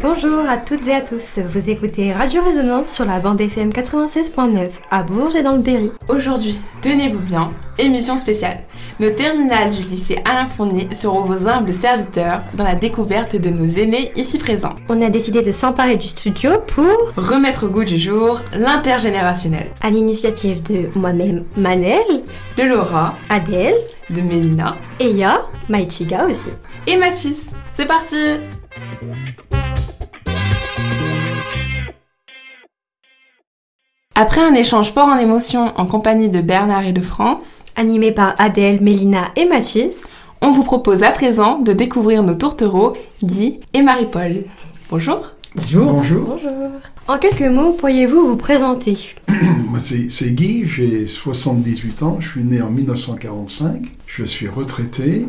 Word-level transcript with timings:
Bonjour 0.00 0.48
à 0.48 0.58
toutes 0.58 0.86
et 0.86 0.94
à 0.94 1.00
tous, 1.00 1.40
vous 1.40 1.70
écoutez 1.70 2.12
Radio 2.12 2.40
Résonance 2.44 2.88
sur 2.88 3.04
la 3.04 3.18
bande 3.18 3.40
FM 3.40 3.70
96.9 3.70 4.70
à 4.92 5.02
Bourges 5.02 5.34
et 5.34 5.42
dans 5.42 5.54
le 5.56 5.58
Berry. 5.58 5.90
Aujourd'hui, 6.08 6.60
tenez-vous 6.82 7.18
bien, 7.18 7.48
émission 7.78 8.16
spéciale. 8.16 8.60
Nos 9.00 9.10
terminales 9.10 9.70
du 9.70 9.82
lycée 9.82 10.18
Alain 10.24 10.46
Fournier 10.46 10.88
seront 10.92 11.22
vos 11.22 11.48
humbles 11.48 11.74
serviteurs 11.74 12.44
dans 12.54 12.62
la 12.62 12.76
découverte 12.76 13.34
de 13.34 13.48
nos 13.48 13.68
aînés 13.68 14.12
ici 14.14 14.38
présents. 14.38 14.76
On 14.88 15.02
a 15.02 15.10
décidé 15.10 15.42
de 15.42 15.50
s'emparer 15.50 15.96
du 15.96 16.06
studio 16.06 16.52
pour 16.68 17.12
remettre 17.16 17.66
au 17.66 17.68
goût 17.68 17.84
du 17.84 17.98
jour 17.98 18.40
l'intergénérationnel. 18.52 19.66
À 19.80 19.90
l'initiative 19.90 20.62
de 20.62 20.96
moi-même 20.96 21.44
Manel, 21.56 22.22
de 22.56 22.62
Laura, 22.62 23.14
Adèle, 23.30 23.74
de 24.10 24.20
Mélina, 24.20 24.76
Eya, 25.00 25.42
Maïchiga 25.68 26.24
aussi. 26.24 26.50
Et 26.86 26.96
Mathis. 26.96 27.50
C'est 27.72 27.86
parti 27.86 28.16
Après 34.20 34.40
un 34.40 34.54
échange 34.54 34.92
fort 34.92 35.06
en 35.06 35.16
émotions 35.16 35.72
en 35.76 35.86
compagnie 35.86 36.28
de 36.28 36.40
Bernard 36.40 36.84
et 36.84 36.92
de 36.92 37.00
France, 37.00 37.62
animé 37.76 38.10
par 38.10 38.34
Adèle, 38.38 38.82
Mélina 38.82 39.28
et 39.36 39.46
Mathis, 39.46 39.94
on 40.42 40.50
vous 40.50 40.64
propose 40.64 41.04
à 41.04 41.12
présent 41.12 41.60
de 41.60 41.72
découvrir 41.72 42.24
nos 42.24 42.34
tourtereaux, 42.34 42.94
Guy 43.22 43.60
et 43.74 43.82
Marie-Paul. 43.82 44.42
Bonjour 44.90 45.20
Bonjour. 45.54 45.92
Bonjour. 45.92 46.40
En 47.06 47.18
quelques 47.18 47.42
mots, 47.42 47.74
pourriez-vous 47.74 48.26
vous 48.26 48.36
présenter? 48.36 48.98
C'est 49.78 50.34
Guy, 50.34 50.64
j'ai 50.66 51.06
78 51.06 52.02
ans, 52.02 52.16
je 52.18 52.28
suis 52.28 52.42
né 52.42 52.60
en 52.60 52.70
1945, 52.70 53.86
je 54.04 54.24
suis 54.24 54.48
retraité. 54.48 55.26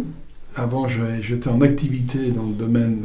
Avant, 0.56 0.88
j'étais 0.88 1.50
en 1.50 1.62
activité 1.62 2.32
dans 2.32 2.42
le 2.42 2.54
domaine 2.54 3.04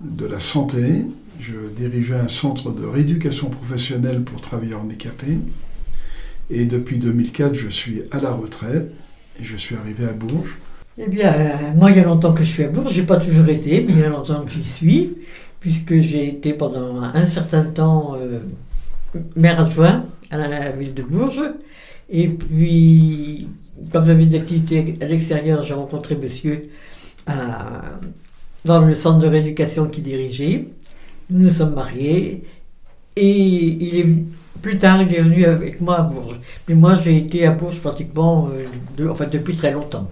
de 0.00 0.26
la 0.26 0.40
santé. 0.40 1.04
Je 1.40 1.54
dirigeais 1.74 2.14
un 2.14 2.28
centre 2.28 2.70
de 2.70 2.84
rééducation 2.86 3.50
professionnelle 3.50 4.22
pour 4.22 4.40
travailleurs 4.40 4.82
handicapés. 4.82 5.38
Et 6.50 6.64
depuis 6.64 6.98
2004, 6.98 7.54
je 7.54 7.68
suis 7.68 8.02
à 8.10 8.20
la 8.20 8.30
retraite 8.30 8.90
et 9.40 9.44
je 9.44 9.56
suis 9.56 9.76
arrivé 9.76 10.04
à 10.04 10.12
Bourges. 10.12 10.56
Eh 10.98 11.08
bien, 11.08 11.32
euh, 11.32 11.48
moi, 11.74 11.90
il 11.90 11.96
y 11.96 12.00
a 12.00 12.04
longtemps 12.04 12.32
que 12.32 12.42
je 12.42 12.50
suis 12.50 12.62
à 12.64 12.68
Bourges. 12.68 12.92
Je 12.92 13.00
n'ai 13.00 13.06
pas 13.06 13.18
toujours 13.18 13.48
été, 13.48 13.84
mais 13.86 13.92
il 13.92 13.98
y 13.98 14.04
a 14.04 14.08
longtemps 14.08 14.44
que 14.44 14.50
j'y 14.50 14.64
suis, 14.64 15.10
puisque 15.60 16.00
j'ai 16.00 16.28
été 16.28 16.54
pendant 16.54 17.02
un 17.02 17.24
certain 17.24 17.64
temps 17.64 18.16
euh, 18.18 18.38
maire 19.34 19.60
adjoint 19.60 20.04
à 20.30 20.38
la 20.38 20.70
ville 20.70 20.94
de 20.94 21.02
Bourges. 21.02 21.42
Et 22.08 22.28
puis, 22.28 23.48
quand 23.92 24.04
j'avais 24.06 24.24
des 24.24 24.36
activités 24.36 24.96
à 25.00 25.06
l'extérieur, 25.06 25.62
j'ai 25.64 25.74
rencontré 25.74 26.16
monsieur 26.16 26.70
dans 28.64 28.84
le 28.84 28.94
centre 28.94 29.18
de 29.18 29.26
rééducation 29.26 29.86
qu'il 29.86 30.04
dirigeait. 30.04 30.66
Nous 31.30 31.44
nous 31.44 31.50
sommes 31.50 31.74
mariés 31.74 32.44
et 33.16 33.30
il 33.30 33.96
est 33.98 34.06
plus 34.62 34.78
tard 34.78 35.02
il 35.02 35.14
est 35.14 35.20
venu 35.20 35.44
avec 35.44 35.80
moi 35.80 35.98
à 35.98 36.02
Bourges. 36.02 36.38
Mais 36.68 36.74
moi 36.74 36.94
j'ai 36.94 37.16
été 37.16 37.46
à 37.46 37.50
Bourges 37.50 37.80
pratiquement 37.80 38.48
euh, 38.98 39.10
enfin, 39.10 39.26
depuis 39.30 39.56
très 39.56 39.72
longtemps. 39.72 40.06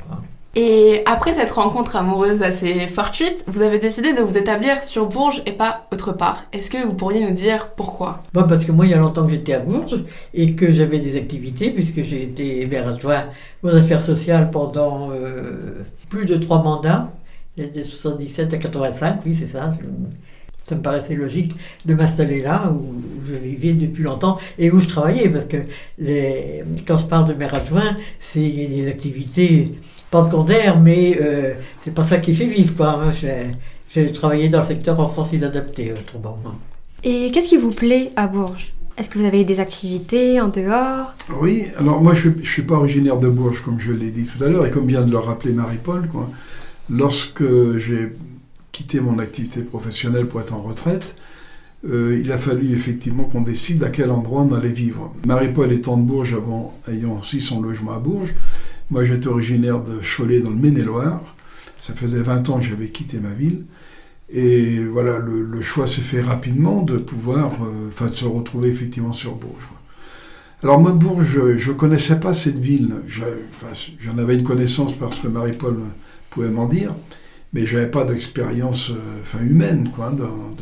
Et 0.57 1.03
après 1.05 1.35
cette 1.35 1.51
rencontre 1.51 1.97
amoureuse 1.97 2.43
assez 2.43 2.87
fortuite, 2.87 3.45
vous 3.49 3.63
avez 3.63 3.81
décidé 3.81 4.13
de 4.13 4.21
vous 4.21 4.39
établir 4.39 4.85
sur 4.85 5.09
Bourges 5.09 5.43
et 5.47 5.53
pas 5.53 5.89
autre 5.93 6.13
part. 6.13 6.45
Est-ce 6.53 6.71
que 6.71 6.87
vous 6.87 6.95
pourriez 6.95 7.27
nous 7.27 7.35
dire 7.35 7.71
pourquoi? 7.77 8.23
Bon, 8.33 8.45
Parce 8.47 8.65
que 8.65 8.71
moi, 8.71 8.87
il 8.87 8.93
y 8.93 8.95
a 8.95 8.99
longtemps 8.99 9.25
que 9.25 9.33
j'étais 9.33 9.55
à 9.55 9.59
Bourges 9.59 10.05
et 10.33 10.55
que 10.55 10.71
j'avais 10.73 11.01
des 11.01 11.17
activités, 11.17 11.71
puisque 11.71 12.03
j'ai 12.03 12.23
été 12.23 12.67
maire 12.67 12.87
adjoint 12.87 13.25
aux 13.65 13.75
affaires 13.75 14.03
sociales 14.03 14.53
pendant 14.53 15.11
euh, 15.11 15.83
plus 16.09 16.25
de 16.25 16.37
trois 16.37 16.63
mandats, 16.63 17.11
de 17.57 17.83
77 17.83 18.55
à 18.55 18.57
85, 18.57 19.21
oui, 19.27 19.37
c'est 19.39 19.49
ça. 19.49 19.73
Ça 20.67 20.75
me 20.75 20.81
paraissait 20.81 21.15
logique 21.15 21.53
de 21.85 21.95
m'installer 21.95 22.41
là, 22.41 22.73
où 22.73 22.95
je 23.29 23.35
vivais 23.35 23.75
depuis 23.75 24.03
longtemps 24.03 24.39
et 24.59 24.71
où 24.71 24.81
je 24.81 24.89
travaillais, 24.89 25.29
parce 25.29 25.45
que 25.45 25.59
les, 25.99 26.65
quand 26.87 26.99
je 26.99 27.05
parle 27.05 27.29
de 27.29 27.35
maire 27.35 27.55
adjoint, 27.55 27.97
c'est 28.19 28.41
des 28.41 28.89
activités 28.89 29.73
pas 30.11 30.25
secondaire, 30.25 30.81
mais 30.81 31.19
euh, 31.21 31.55
c'est 31.83 31.93
pas 31.93 32.05
ça 32.05 32.19
qui 32.19 32.35
fait 32.35 32.47
vivre. 32.47 32.75
Quoi. 32.75 33.11
J'ai 33.91 34.13
travaillé 34.13 34.49
dans 34.49 34.61
le 34.61 34.67
secteur 34.67 34.99
en 34.99 35.07
sens 35.09 35.33
inadapté, 35.33 35.93
autrement. 35.93 36.37
Et 37.03 37.31
qu'est-ce 37.31 37.49
qui 37.49 37.57
vous 37.59 37.71
plaît 37.71 38.13
à 38.17 38.27
Bourges? 38.27 38.73
Est-ce 38.97 39.11
que 39.11 39.19
vous 39.19 39.25
avez 39.25 39.45
des 39.45 39.59
activités 39.59 40.41
en 40.41 40.49
dehors? 40.49 41.15
Oui, 41.41 41.65
alors 41.77 42.01
moi 42.01 42.15
je 42.15 42.29
ne 42.29 42.45
suis 42.45 42.63
pas 42.63 42.77
originaire 42.77 43.19
de 43.19 43.29
Bourges, 43.29 43.61
comme 43.61 43.81
je 43.81 43.93
l'ai 43.93 44.11
dit 44.11 44.25
tout 44.25 44.43
à 44.43 44.49
l'heure, 44.49 44.65
et 44.65 44.71
comme 44.71 44.87
vient 44.87 45.05
de 45.05 45.11
le 45.11 45.19
rappeler 45.19 45.53
Marie-Paul. 45.53 46.09
Lorsque 46.89 47.45
j'ai 47.79 48.13
quitté 48.75 49.01
mon 49.01 49.21
activité 49.21 49.63
professionnelle 49.63 50.27
pour 50.27 50.41
être 50.41 50.53
en 50.53 50.61
retraite, 50.61 51.15
euh, 51.89 52.21
il 52.21 52.33
a 52.33 52.39
fallu 52.39 52.73
effectivement 52.73 53.25
qu'on 53.25 53.43
décide 53.43 53.85
à 53.85 53.89
quel 53.89 54.11
endroit 54.11 54.43
on 54.43 54.53
allait 54.53 54.69
vivre. 54.69 55.15
Marie-Paul 55.25 55.71
étant 55.73 55.97
de 55.97 56.03
Bourges, 56.03 56.35
avant, 56.35 56.75
ayant 56.91 57.19
aussi 57.19 57.41
son 57.41 57.63
logement 57.63 57.93
à 57.93 58.01
Bourges, 58.01 58.35
moi, 58.91 59.05
j'étais 59.05 59.29
originaire 59.29 59.81
de 59.81 60.01
Cholet 60.03 60.41
dans 60.41 60.51
le 60.51 60.57
Maine-et-Loire. 60.57 61.23
Ça 61.81 61.95
faisait 61.95 62.21
20 62.21 62.51
ans 62.51 62.59
que 62.59 62.65
j'avais 62.65 62.89
quitté 62.89 63.19
ma 63.19 63.31
ville. 63.31 63.65
Et 64.31 64.81
voilà, 64.85 65.19
le, 65.19 65.63
choix 65.63 65.87
s'est 65.87 66.01
fait 66.01 66.21
rapidement 66.21 66.83
de 66.83 66.97
pouvoir, 66.97 67.53
euh, 67.63 68.09
de 68.09 68.15
se 68.15 68.25
retrouver 68.25 68.71
effectivement 68.71 69.13
sur 69.13 69.37
Bourges. 69.37 69.69
Alors 70.63 70.81
moi, 70.81 70.93
Bourges, 70.93 71.57
je 71.57 71.71
ne 71.71 71.77
connaissais 71.77 72.19
pas 72.19 72.35
cette 72.35 72.59
ville. 72.59 72.95
J'en 73.07 74.19
avais 74.19 74.35
une 74.35 74.45
connaissance 74.45 74.95
parce 74.95 75.21
que 75.21 75.29
Marie-Paul 75.29 75.79
pouvait 76.31 76.49
m'en 76.49 76.67
dire, 76.67 76.93
mais 77.55 77.67
je 77.67 77.77
n'avais 77.77 77.91
pas 77.91 78.05
d'expérience 78.05 78.91
euh, 78.91 79.43
humaine 79.43 79.89
quoi, 79.95 80.11
dans, 80.11 80.55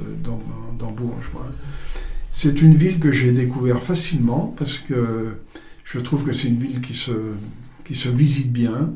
dans, 0.78 0.90
Bourges. 0.92 1.30
C'est 2.30 2.60
une 2.60 2.76
ville 2.76 2.98
que 2.98 3.10
j'ai 3.10 3.32
découvert 3.32 3.82
facilement 3.82 4.54
parce 4.58 4.78
que 4.78 5.36
je 5.84 5.98
trouve 5.98 6.22
que 6.22 6.34
c'est 6.34 6.48
une 6.48 6.58
ville 6.58 6.82
qui 6.82 6.92
se, 6.92 7.12
qui 7.84 7.94
se 7.94 8.10
visite 8.10 8.52
bien, 8.52 8.92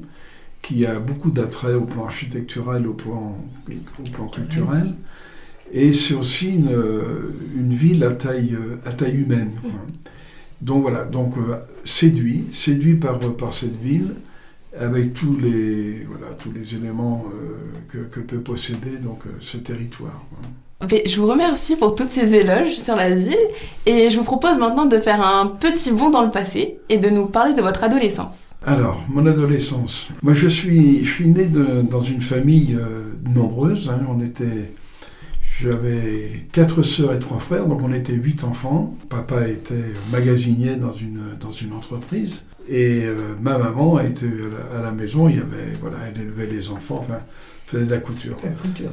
qui 0.60 0.84
a 0.84 0.98
beaucoup 0.98 1.30
d'attrait 1.30 1.74
au 1.74 1.86
plan 1.86 2.04
architectural, 2.04 2.86
au 2.86 2.92
plan, 2.92 3.38
au 3.68 4.10
plan 4.10 4.28
culturel. 4.28 4.94
Et 5.72 5.92
c'est 5.92 6.14
aussi 6.14 6.50
une, 6.56 6.76
une, 7.56 7.72
ville 7.72 8.04
à 8.04 8.12
taille, 8.12 8.56
à 8.84 8.92
taille 8.92 9.16
humaine. 9.16 9.52
Donc 10.60 10.82
voilà, 10.82 11.04
donc 11.04 11.36
euh, 11.38 11.56
séduit, 11.84 12.44
séduit 12.50 12.94
par, 12.94 13.18
par 13.18 13.52
cette 13.52 13.80
ville, 13.80 14.14
avec 14.78 15.14
tous 15.14 15.36
les, 15.40 16.04
voilà, 16.04 16.32
tous 16.38 16.52
les 16.52 16.74
éléments 16.74 17.24
euh, 17.32 17.56
que, 17.88 17.98
que, 17.98 18.20
peut 18.20 18.40
posséder 18.40 18.98
donc, 19.02 19.20
euh, 19.26 19.30
ce 19.40 19.56
territoire. 19.56 20.24
Je 20.82 21.20
vous 21.20 21.26
remercie 21.26 21.74
pour 21.76 21.94
toutes 21.94 22.10
ces 22.10 22.34
éloges 22.34 22.76
sur 22.76 22.96
la 22.96 23.10
ville 23.10 23.34
et 23.86 24.10
je 24.10 24.16
vous 24.18 24.24
propose 24.24 24.58
maintenant 24.58 24.84
de 24.84 24.98
faire 24.98 25.26
un 25.26 25.46
petit 25.46 25.90
bond 25.90 26.10
dans 26.10 26.22
le 26.22 26.30
passé 26.30 26.78
et 26.90 26.98
de 26.98 27.08
nous 27.08 27.26
parler 27.26 27.54
de 27.54 27.62
votre 27.62 27.82
adolescence. 27.82 28.50
Alors, 28.64 29.02
mon 29.08 29.26
adolescence. 29.26 30.08
Moi, 30.22 30.34
je 30.34 30.48
suis, 30.48 31.02
je 31.04 31.10
suis 31.10 31.28
né 31.28 31.46
dans 31.46 32.00
une 32.00 32.20
famille 32.20 32.76
euh, 32.78 33.12
nombreuse. 33.34 33.90
Hein. 33.90 34.04
On 34.08 34.22
était, 34.22 34.72
j'avais 35.60 36.46
quatre 36.52 36.82
sœurs 36.82 37.14
et 37.14 37.18
trois 37.18 37.38
frères, 37.38 37.66
donc 37.66 37.80
on 37.82 37.92
était 37.92 38.12
huit 38.12 38.44
enfants. 38.44 38.94
Papa 39.08 39.48
était 39.48 39.92
magasinier 40.10 40.76
dans 40.76 40.92
une, 40.92 41.36
dans 41.40 41.50
une 41.50 41.72
entreprise. 41.72 42.42
Et 42.68 43.04
euh, 43.04 43.34
ma 43.40 43.58
maman 43.58 44.00
était 44.00 44.26
à 44.76 44.82
la, 44.82 44.90
maison, 44.90 45.28
il 45.28 45.36
y 45.36 45.38
avait, 45.38 45.72
voilà, 45.80 45.98
elle 46.08 46.20
élevait 46.20 46.46
les 46.46 46.68
enfants, 46.70 46.98
enfin, 46.98 47.20
faisait 47.66 47.84
de 47.84 47.90
la 47.90 47.98
couture. 47.98 48.36
La 48.42 48.50
couture 48.50 48.90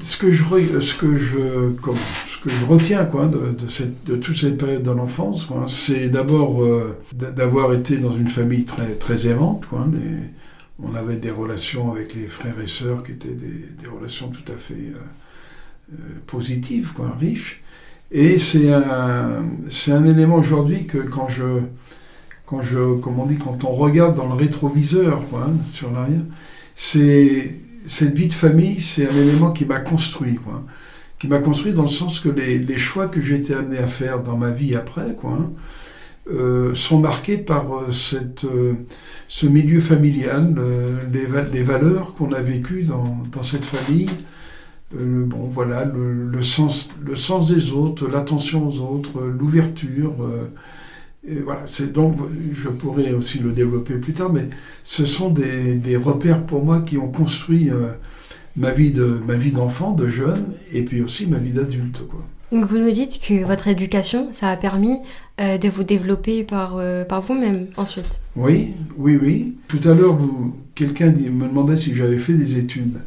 ce 0.00 0.16
que 0.16 0.30
je, 0.30 0.44
ce 0.80 0.94
que 0.98 1.16
je, 1.16 1.70
comme, 1.80 1.96
ce 2.26 2.40
que 2.40 2.50
je 2.50 2.64
retiens 2.64 3.04
quoi, 3.04 3.26
de, 3.26 3.52
de, 3.52 3.68
cette, 3.68 4.04
de 4.04 4.16
toute 4.16 4.36
cette 4.36 4.58
période 4.58 4.82
de 4.82 4.90
l'enfance, 4.90 5.48
c'est 5.68 6.08
d'abord 6.08 6.62
euh, 6.62 6.96
d'avoir 7.12 7.72
été 7.72 7.96
dans 7.98 8.12
une 8.12 8.28
famille 8.28 8.64
très, 8.64 8.92
très 8.94 9.28
aimante. 9.28 9.66
Quoi, 9.66 9.86
on 10.82 10.94
avait 10.94 11.16
des 11.16 11.30
relations 11.30 11.92
avec 11.92 12.14
les 12.14 12.26
frères 12.26 12.60
et 12.62 12.66
sœurs 12.66 13.04
qui 13.04 13.12
étaient 13.12 13.28
des, 13.28 13.68
des 13.80 13.86
relations 13.86 14.28
tout 14.28 14.52
à 14.52 14.56
fait 14.56 14.74
euh, 14.74 14.98
euh, 15.92 15.96
positives, 16.26 16.92
quoi, 16.94 17.14
riches. 17.20 17.62
Et 18.10 18.38
c'est 18.38 18.72
un, 18.72 19.44
un 19.88 20.04
élément 20.04 20.36
aujourd'hui 20.36 20.86
que 20.86 20.98
quand 20.98 21.28
je, 21.28 21.44
quand 22.46 22.62
je, 22.62 22.94
comme 23.00 23.18
on 23.18 23.26
dit, 23.26 23.36
quand 23.36 23.64
on 23.64 23.72
regarde 23.72 24.16
dans 24.16 24.28
le 24.28 24.34
rétroviseur, 24.34 25.20
quoi, 25.28 25.50
sur 25.70 25.90
l'arrière, 25.90 26.22
c'est 26.74 27.56
cette 27.86 28.16
vie 28.16 28.28
de 28.28 28.34
famille, 28.34 28.80
c'est 28.80 29.08
un 29.10 29.16
élément 29.16 29.50
qui 29.50 29.64
m'a 29.64 29.80
construit, 29.80 30.36
quoi. 30.36 30.62
Qui 31.18 31.28
m'a 31.28 31.38
construit 31.38 31.72
dans 31.72 31.82
le 31.82 31.88
sens 31.88 32.20
que 32.20 32.28
les, 32.28 32.78
choix 32.78 33.08
que 33.08 33.20
j'ai 33.20 33.36
été 33.36 33.54
amené 33.54 33.78
à 33.78 33.86
faire 33.86 34.22
dans 34.22 34.36
ma 34.36 34.50
vie 34.50 34.74
après, 34.74 35.14
quoi, 35.14 35.38
euh, 36.30 36.74
sont 36.74 36.98
marqués 36.98 37.36
par 37.36 37.74
euh, 37.74 37.92
cette, 37.92 38.46
ce 39.28 39.46
milieu 39.46 39.80
familial, 39.80 40.54
les, 41.12 41.26
les, 41.52 41.62
valeurs 41.62 42.14
qu'on 42.14 42.32
a 42.32 42.40
vécues 42.40 42.84
dans, 42.84 43.22
dans, 43.32 43.42
cette 43.42 43.64
famille. 43.64 44.08
Bon, 44.92 45.50
voilà, 45.52 45.84
le, 45.84 46.12
le, 46.30 46.42
sens, 46.42 46.90
le 47.04 47.16
sens 47.16 47.52
des 47.52 47.72
autres, 47.72 48.08
l'attention 48.08 48.68
aux 48.68 48.80
autres, 48.80 49.20
l'ouverture. 49.22 50.14
Et 51.26 51.36
voilà, 51.36 51.62
c'est 51.66 51.92
donc, 51.92 52.16
je 52.54 52.68
pourrais 52.68 53.12
aussi 53.12 53.38
le 53.38 53.52
développer 53.52 53.94
plus 53.94 54.12
tard, 54.12 54.30
mais 54.32 54.48
ce 54.82 55.06
sont 55.06 55.30
des, 55.30 55.74
des 55.74 55.96
repères 55.96 56.44
pour 56.44 56.62
moi 56.62 56.82
qui 56.82 56.98
ont 56.98 57.08
construit 57.08 57.70
euh, 57.70 57.92
ma 58.56 58.72
vie 58.72 58.90
de 58.90 59.20
ma 59.26 59.34
vie 59.34 59.50
d'enfant, 59.50 59.92
de 59.92 60.06
jeune, 60.06 60.44
et 60.72 60.82
puis 60.82 61.00
aussi 61.00 61.26
ma 61.26 61.38
vie 61.38 61.52
d'adulte. 61.52 62.06
Quoi. 62.06 62.20
Donc 62.52 62.66
vous 62.66 62.76
nous 62.76 62.90
dites 62.90 63.18
que 63.26 63.42
votre 63.42 63.68
éducation, 63.68 64.28
ça 64.32 64.50
a 64.50 64.56
permis 64.56 64.98
euh, 65.40 65.56
de 65.56 65.68
vous 65.70 65.82
développer 65.82 66.44
par, 66.44 66.76
euh, 66.76 67.04
par 67.04 67.22
vous-même 67.22 67.68
ensuite. 67.78 68.20
Oui, 68.36 68.72
oui, 68.98 69.18
oui. 69.20 69.54
Tout 69.66 69.80
à 69.88 69.94
l'heure, 69.94 70.18
quelqu'un 70.74 71.06
me 71.10 71.48
demandait 71.48 71.78
si 71.78 71.94
j'avais 71.94 72.18
fait 72.18 72.34
des 72.34 72.58
études. 72.58 72.98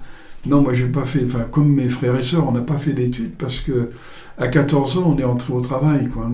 Non, 0.48 0.62
moi 0.62 0.74
j'ai 0.74 0.88
pas 0.88 1.06
fait, 1.06 1.24
enfin 1.26 1.46
comme 1.52 1.74
mes 1.74 1.90
frères 1.90 2.16
et 2.16 2.24
sœurs, 2.24 2.48
on 2.48 2.52
n'a 2.52 2.62
pas 2.62 2.78
fait 2.78 2.94
d'études 2.94 3.36
parce 3.38 3.60
que 3.60 3.92
à 4.38 4.48
14 4.48 5.00
ans, 5.00 5.14
on 5.16 5.18
est 5.18 5.24
entré 5.24 5.54
au 5.54 5.62
travail. 5.62 6.08
Quoi. 6.10 6.32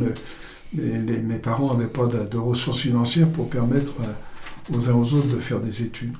mes 0.73 1.37
parents 1.37 1.73
n'avaient 1.73 1.89
pas 1.89 2.07
de, 2.07 2.37
ressources 2.37 2.79
financières 2.79 3.29
pour 3.29 3.49
permettre 3.49 3.93
aux 4.73 4.89
uns 4.89 4.93
aux 4.93 5.13
autres 5.13 5.33
de 5.33 5.39
faire 5.39 5.59
des 5.59 5.83
études. 5.83 6.13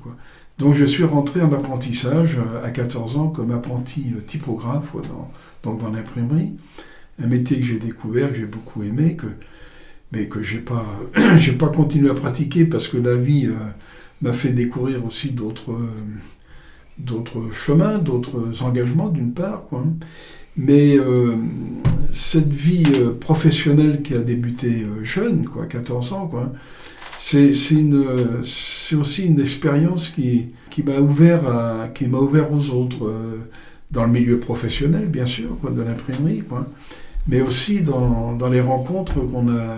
Donc 0.59 0.75
je 0.75 0.85
suis 0.85 1.03
rentré 1.03 1.41
en 1.41 1.51
apprentissage 1.51 2.37
euh, 2.37 2.63
à 2.63 2.69
14 2.69 3.17
ans 3.17 3.27
comme 3.29 3.51
apprenti 3.51 4.05
typographe 4.27 4.93
dans, 5.63 5.73
dans 5.73 5.89
l'imprimerie. 5.89 6.51
Un 7.21 7.27
métier 7.27 7.59
que 7.59 7.65
j'ai 7.65 7.79
découvert, 7.79 8.29
que 8.29 8.35
j'ai 8.35 8.45
beaucoup 8.45 8.83
aimé, 8.83 9.15
que, 9.15 9.25
mais 10.11 10.27
que 10.27 10.43
je 10.43 10.55
n'ai 10.57 10.61
pas, 10.61 10.85
pas 11.59 11.67
continué 11.69 12.09
à 12.09 12.13
pratiquer 12.13 12.65
parce 12.65 12.87
que 12.87 12.97
la 12.97 13.15
vie 13.15 13.47
euh, 13.47 13.55
m'a 14.21 14.33
fait 14.33 14.49
découvrir 14.49 15.03
aussi 15.05 15.31
d'autres, 15.31 15.71
euh, 15.71 15.89
d'autres 16.97 17.51
chemins, 17.51 17.97
d'autres 17.97 18.63
engagements 18.63 19.09
d'une 19.09 19.33
part. 19.33 19.63
Quoi. 19.69 19.83
Mais 20.57 20.97
euh, 20.97 21.35
cette 22.11 22.51
vie 22.53 22.85
professionnelle 23.19 24.01
qui 24.01 24.13
a 24.13 24.19
débuté 24.19 24.85
jeune, 25.01 25.45
quoi, 25.45 25.65
14 25.65 26.13
ans, 26.13 26.27
quoi, 26.27 26.51
c'est, 27.19 27.53
c'est, 27.53 27.75
une, 27.75 28.05
c'est 28.43 28.95
aussi 28.95 29.25
une 29.25 29.39
expérience 29.39 30.09
qui, 30.09 30.49
qui, 30.69 30.83
m'a 30.83 30.99
ouvert 30.99 31.47
à, 31.47 31.87
qui 31.87 32.07
m'a 32.07 32.19
ouvert 32.19 32.53
aux 32.53 32.69
autres 32.69 33.11
dans 33.93 34.05
le 34.05 34.11
milieu 34.11 34.39
professionnel, 34.39 35.05
bien 35.07 35.25
sûr, 35.25 35.57
quoi, 35.61 35.71
de 35.71 35.81
l'imprimerie, 35.81 36.41
quoi, 36.41 36.67
mais 37.27 37.41
aussi 37.41 37.81
dans, 37.81 38.33
dans 38.33 38.49
les 38.49 38.61
rencontres 38.61 39.13
qu'on 39.13 39.49
a, 39.49 39.77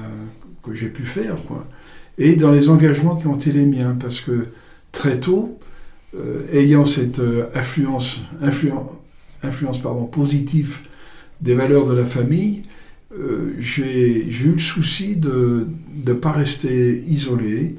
que 0.63 0.73
j'ai 0.73 0.87
pu 0.87 1.03
faire, 1.03 1.35
quoi, 1.47 1.65
et 2.17 2.35
dans 2.35 2.51
les 2.51 2.69
engagements 2.69 3.15
qui 3.15 3.27
ont 3.27 3.35
été 3.35 3.51
les 3.51 3.65
miens, 3.65 3.95
parce 3.99 4.21
que 4.21 4.47
très 4.91 5.19
tôt, 5.19 5.59
euh, 5.61 5.64
ayant 6.51 6.85
cette 6.85 7.19
euh, 7.19 7.49
influence, 7.55 8.21
positive 10.11 10.79
des 11.41 11.55
valeurs 11.55 11.87
de 11.87 11.93
la 11.93 12.05
famille, 12.05 12.63
euh, 13.13 13.53
j'ai 13.59 14.27
eu 14.27 14.51
le 14.51 14.57
souci 14.57 15.15
de 15.15 15.67
ne 16.05 16.13
pas 16.13 16.31
rester 16.31 17.03
isolé, 17.07 17.75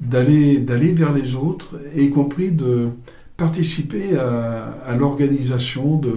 d'aller 0.00 0.62
vers 0.92 1.12
les 1.12 1.34
autres, 1.34 1.74
y 1.96 2.10
compris 2.10 2.50
de 2.50 2.88
participer 3.36 4.16
à, 4.16 4.94
l'organisation 4.96 5.96
de... 5.96 6.12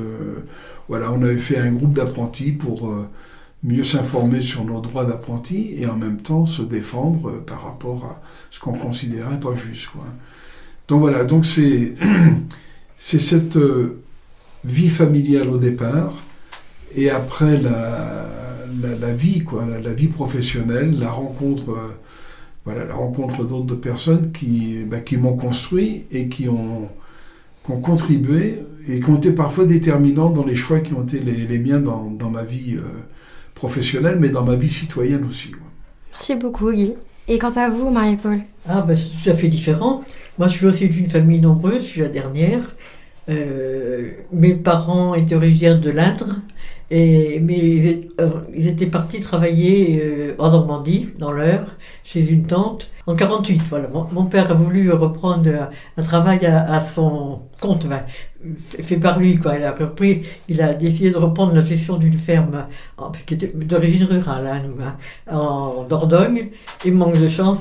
Voilà, 0.87 1.11
on 1.11 1.23
avait 1.23 1.37
fait 1.37 1.57
un 1.57 1.71
groupe 1.71 1.93
d'apprentis 1.93 2.51
pour 2.51 2.89
euh, 2.89 3.07
mieux 3.63 3.83
s'informer 3.83 4.41
sur 4.41 4.65
nos 4.65 4.81
droits 4.81 5.05
d'apprentis 5.05 5.73
et 5.77 5.85
en 5.87 5.95
même 5.95 6.17
temps 6.17 6.45
se 6.45 6.61
défendre 6.61 7.29
euh, 7.29 7.43
par 7.45 7.63
rapport 7.63 8.03
à 8.05 8.21
ce 8.49 8.59
qu'on 8.59 8.73
considérait 8.73 9.39
pas 9.39 9.55
juste. 9.55 9.89
Donc 10.91 10.99
voilà, 10.99 11.23
donc 11.23 11.45
c'est, 11.45 11.93
c'est 12.97 13.21
cette 13.21 13.55
euh, 13.55 14.01
vie 14.65 14.89
familiale 14.89 15.47
au 15.49 15.57
départ 15.57 16.21
et 16.93 17.09
après 17.09 17.55
la, 17.55 18.27
la, 18.99 19.13
vie, 19.13 19.45
quoi, 19.45 19.63
la, 19.65 19.93
vie 19.93 20.09
professionnelle, 20.09 20.99
la 20.99 21.09
rencontre, 21.09 21.77
voilà, 22.65 22.83
la 22.83 22.93
rencontre 22.93 23.45
d'autres 23.45 23.75
personnes 23.75 24.33
qui, 24.33 24.83
bah, 24.85 24.99
qui 24.99 25.15
m'ont 25.15 25.37
construit 25.37 26.03
et 26.11 26.27
qui 26.27 26.49
ont 26.49 26.89
qui 27.63 27.71
ont 27.71 27.79
contribué 27.79 28.59
et 28.89 28.99
qui 28.99 29.09
ont 29.09 29.15
été 29.15 29.31
parfois 29.31 29.63
déterminants 29.63 30.31
dans 30.31 30.45
les 30.45 30.55
choix 30.55 30.81
qui 30.81 30.93
ont 30.93 31.03
été 31.03 31.19
les, 31.19 31.59
miens 31.59 31.79
dans, 31.79 32.09
dans, 32.09 32.29
ma 32.29 32.43
vie 32.43 32.75
euh, 32.75 32.81
professionnelle, 33.55 34.17
mais 34.19 34.27
dans 34.27 34.43
ma 34.43 34.55
vie 34.55 34.67
citoyenne 34.67 35.23
aussi. 35.23 35.51
Merci 36.11 36.35
beaucoup, 36.35 36.69
Guy. 36.69 36.95
Et 37.29 37.39
quant 37.39 37.53
à 37.55 37.69
vous, 37.69 37.89
Marie-Paul? 37.91 38.39
Ah, 38.67 38.81
ben, 38.81 38.93
c'est 38.93 39.07
tout 39.23 39.29
à 39.29 39.33
fait 39.33 39.47
différent. 39.47 40.03
Moi, 40.41 40.47
je 40.47 40.57
suis 40.57 40.65
aussi 40.65 40.89
d'une 40.89 41.05
famille 41.05 41.39
nombreuse, 41.39 41.83
je 41.83 41.87
suis 41.87 42.01
la 42.01 42.07
dernière. 42.07 42.75
Euh, 43.29 44.09
mes 44.33 44.55
parents 44.55 45.13
étaient 45.13 45.35
originaires 45.35 45.79
de 45.79 45.91
l'Indre, 45.91 46.37
mais 46.89 48.01
euh, 48.19 48.29
ils 48.55 48.65
étaient 48.65 48.87
partis 48.87 49.19
travailler 49.19 50.01
euh, 50.03 50.33
en 50.39 50.49
Normandie, 50.49 51.09
dans 51.19 51.31
l'heure, 51.31 51.75
chez 52.03 52.27
une 52.27 52.47
tante, 52.47 52.89
en 53.05 53.15
48. 53.15 53.61
Voilà. 53.69 53.87
Mon, 54.11 54.25
père 54.25 54.49
a 54.49 54.55
voulu 54.55 54.91
reprendre 54.91 55.47
un, 55.95 56.01
travail 56.01 56.43
à, 56.47 56.81
son 56.81 57.41
compte, 57.61 57.85
fait 58.79 58.97
par 58.97 59.19
lui. 59.19 59.37
Quoi. 59.37 59.59
Il, 59.59 59.63
a 59.63 59.73
repris, 59.73 60.23
il 60.49 60.59
a 60.63 60.73
décidé 60.73 61.11
de 61.11 61.17
reprendre 61.17 61.53
la 61.53 61.63
gestion 61.63 61.97
d'une 61.97 62.17
ferme 62.17 62.65
d'origine 63.53 64.05
rurale, 64.05 64.47
hein, 64.47 64.95
hein, 65.27 65.37
en 65.37 65.83
Dordogne. 65.83 66.47
Et 66.83 66.89
manque 66.89 67.19
de 67.19 67.27
chance, 67.27 67.59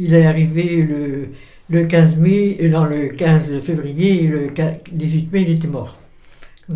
il 0.00 0.14
est 0.14 0.26
arrivé 0.26 0.82
le, 0.82 1.28
le 1.68 1.84
15 1.84 2.16
mai, 2.16 2.68
dans 2.70 2.84
le 2.84 3.08
15 3.08 3.60
février, 3.60 4.26
le 4.26 4.48
18 4.92 5.32
mai, 5.32 5.42
il 5.42 5.50
était 5.50 5.68
mort 5.68 5.96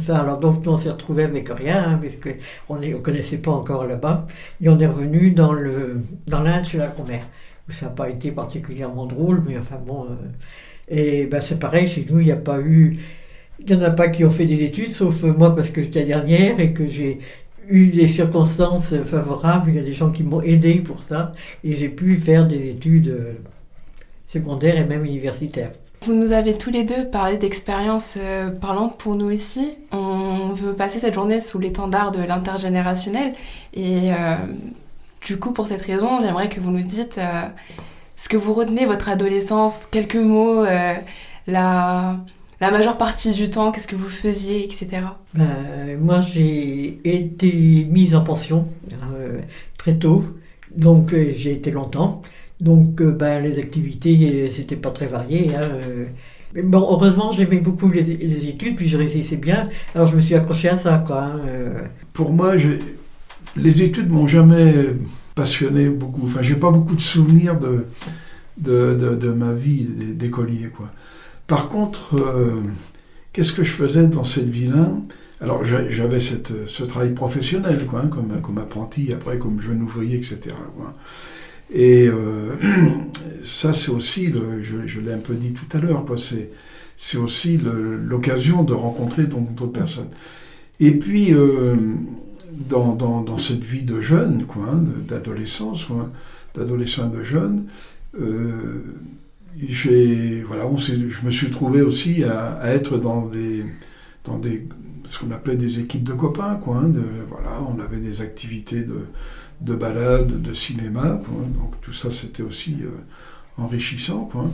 alors 0.09 0.39
donc 0.39 0.67
on 0.67 0.79
s'est 0.79 0.91
retrouvé 0.91 1.25
avec 1.25 1.49
rien, 1.49 1.85
hein, 1.91 2.01
parce 2.03 2.17
qu'on 2.17 2.77
ne 2.77 2.95
connaissait 2.97 3.39
pas 3.39 3.53
encore 3.53 3.87
là-bas. 3.87 4.27
Et 4.61 4.69
on 4.69 4.79
est 4.79 4.87
revenu 4.87 5.31
dans 5.31 5.53
le 5.53 6.01
dans 6.27 6.43
l'Inde 6.43 6.65
chez 6.65 6.79
la 6.79 6.89
grand-mère. 6.89 7.27
Ça 7.69 7.87
n'a 7.87 7.93
pas 7.93 8.09
été 8.09 8.31
particulièrement 8.31 9.07
drôle, 9.07 9.43
mais 9.47 9.59
enfin 9.59 9.77
bon. 9.85 10.05
Euh, 10.05 10.15
et 10.89 11.27
ben 11.27 11.41
c'est 11.41 11.59
pareil, 11.59 11.87
chez 11.87 12.07
nous, 12.09 12.21
il 12.21 12.27
n'y 12.27 12.33
a 12.33 12.37
pas 12.37 12.61
eu. 12.61 12.99
Il 13.59 13.67
n'y 13.67 13.83
en 13.83 13.87
a 13.87 13.91
pas 13.91 14.09
qui 14.09 14.25
ont 14.25 14.31
fait 14.31 14.45
des 14.45 14.63
études, 14.63 14.91
sauf 14.91 15.23
moi 15.25 15.55
parce 15.55 15.71
que 15.71 15.81
j'étais 15.81 16.01
la 16.01 16.07
dernière 16.07 16.61
et 16.61 16.73
que 16.73 16.87
j'ai 16.87 17.21
eu 17.69 17.87
des 17.89 18.09
circonstances 18.09 18.95
favorables. 19.03 19.71
Il 19.71 19.77
y 19.77 19.79
a 19.79 19.83
des 19.83 19.95
gens 19.95 20.11
qui 20.11 20.23
m'ont 20.23 20.43
aidé 20.43 20.75
pour 20.75 21.03
ça. 21.09 21.33
Et 21.65 21.75
j'ai 21.77 21.89
pu 21.89 22.17
faire 22.17 22.47
des 22.47 22.69
études 22.69 23.09
euh, 23.09 23.33
secondaires 24.27 24.77
et 24.77 24.85
même 24.85 25.05
universitaires. 25.05 25.71
Vous 26.03 26.15
nous 26.15 26.33
avez 26.33 26.57
tous 26.57 26.71
les 26.71 26.85
deux 26.85 27.07
parlé 27.07 27.37
d'expériences 27.37 28.15
euh, 28.19 28.51
parlantes 28.51 28.99
pour 28.99 29.17
nous 29.17 29.33
aussi. 29.33 29.73
On 29.93 30.53
veut 30.53 30.73
passer 30.73 30.99
cette 30.99 31.15
journée 31.15 31.41
sous 31.41 31.59
l'étendard 31.59 32.13
de 32.13 32.21
l'intergénérationnel. 32.23 33.35
Et 33.75 34.13
euh, 34.13 34.37
du 35.25 35.39
coup, 35.39 35.53
pour 35.53 35.67
cette 35.67 35.83
raison, 35.83 36.21
j'aimerais 36.21 36.49
que 36.49 36.61
vous 36.61 36.71
nous 36.71 36.85
dites 36.85 37.19
euh, 37.19 37.43
ce 38.17 38.29
que 38.29 38.37
vous 38.37 38.53
retenez 38.53 38.87
votre 38.87 39.09
adolescence, 39.09 39.87
quelques 39.87 40.15
mots, 40.15 40.65
la, 41.47 42.17
la 42.61 42.71
majeure 42.71 42.97
partie 42.97 43.33
du 43.33 43.51
temps, 43.51 43.73
qu'est-ce 43.73 43.89
que 43.89 43.97
vous 43.97 44.09
faisiez, 44.09 44.65
etc. 44.65 45.03
moi, 46.01 46.21
j'ai 46.21 47.01
été 47.05 47.87
mise 47.91 48.15
en 48.15 48.23
pension 48.23 48.69
très 49.77 49.97
tôt, 49.97 50.25
donc 50.75 51.11
j'ai 51.11 51.53
été 51.53 51.71
longtemps. 51.71 52.23
Donc, 52.61 53.01
euh, 53.01 53.11
ben, 53.11 53.43
les 53.43 53.59
activités, 53.59 54.47
euh, 54.47 54.51
c'était 54.51 54.77
pas 54.77 54.91
très 54.91 55.07
varié. 55.07 55.55
Hein, 55.55 55.61
euh. 55.63 56.07
Mais 56.55 56.63
bon, 56.63 56.79
heureusement, 56.79 57.33
j'aimais 57.33 57.59
beaucoup 57.59 57.91
les, 57.91 58.49
études, 58.49 58.77
puis 58.77 58.89
je 58.89 58.97
réussissais 58.97 59.37
bien. 59.37 59.69
Alors, 59.95 60.07
je 60.07 60.17
me 60.17 60.21
suis 60.21 60.35
accroché 60.35 60.71
à 60.71 60.79
ça, 60.79 61.05
quoi. 61.07 61.25
Hein, 61.25 61.41
Pour 62.15 62.33
moi, 62.33 62.55
les 63.57 63.83
études 63.83 64.09
m'ont 64.09 64.27
jamais 64.27 64.73
passionné 65.35 65.89
beaucoup. 65.91 66.23
Enfin, 66.25 66.41
j'ai 66.43 66.55
pas 66.55 66.71
beaucoup 66.71 66.95
de 66.95 67.01
souvenirs 67.01 67.59
de, 67.59 67.85
de, 68.59 69.29
ma 69.33 69.53
vie 69.53 69.85
d'écolier, 70.15 70.71
quoi. 70.75 70.91
Par 71.47 71.69
contre, 71.69 72.17
qu'est-ce 73.35 73.53
que 73.53 73.63
je 73.63 73.71
faisais 73.73 74.07
dans 74.07 74.25
cette 74.25 74.49
vie-là? 74.49 74.89
Alors 75.43 75.63
j'avais 75.65 76.21
ce 76.21 76.85
travail 76.85 77.13
professionnel, 77.13 77.85
quoi, 77.87 78.01
hein, 78.01 78.09
comme, 78.09 78.41
comme 78.41 78.57
apprenti, 78.57 79.13
après 79.13 79.39
comme 79.39 79.61
jeune 79.61 79.83
ouvrier, 79.83 80.17
etc. 80.17 80.55
Et 81.73 82.09
euh, 82.09 82.55
ça, 83.43 83.73
c'est 83.73 83.91
aussi, 83.91 84.33
je, 84.63 85.01
l'ai 85.01 85.13
un 85.13 85.19
peu 85.19 85.35
dit 85.35 85.53
tout 85.53 85.77
à 85.77 85.81
l'heure, 85.81 86.05
c'est, 86.17 87.19
aussi 87.19 87.59
l'occasion 87.59 88.63
de 88.63 88.73
rencontrer 88.73 89.25
d'autres 89.25 89.67
personnes. 89.67 90.11
Et 90.81 90.93
puis, 90.93 91.33
euh, 91.33 91.77
dans, 92.51 92.95
dans, 92.95 93.39
cette 93.39 93.63
vie 93.63 93.83
de 93.83 94.01
jeune, 94.01 94.45
quoi, 94.47 94.71
hein, 94.73 94.85
d'adolescence, 95.07 95.89
d'adolescent 96.55 97.11
et 97.11 97.17
de 97.17 97.23
jeune, 97.23 97.67
euh, 98.21 98.83
voilà, 100.47 100.67
on 100.67 100.77
je 100.77 101.25
me 101.25 101.31
suis 101.31 101.51
trouvé 101.51 101.81
aussi 101.81 102.25
à, 102.25 102.55
à, 102.55 102.69
être 102.71 102.99
dans 102.99 103.27
des, 103.27 103.65
dans 104.25 104.39
des, 104.39 104.69
ce 105.05 105.19
qu'on 105.19 105.31
appelait 105.31 105.57
des 105.57 105.81
équipes 105.81 106.03
de 106.03 106.13
copains, 106.13 106.57
quoi. 106.57 106.77
Hein, 106.77 106.89
de, 106.89 107.03
voilà, 107.29 107.61
on 107.69 107.81
avait 107.81 108.01
des 108.01 108.21
activités 108.21 108.83
de 108.83 109.07
de 109.61 109.75
balades, 109.75 110.43
de 110.43 110.53
cinéma. 110.53 111.21
Donc 111.59 111.81
tout 111.81 111.93
ça, 111.93 112.11
c'était 112.11 112.43
aussi 112.43 112.79
euh, 112.83 112.91
enrichissant. 113.63 114.29
Quoi. 114.31 114.51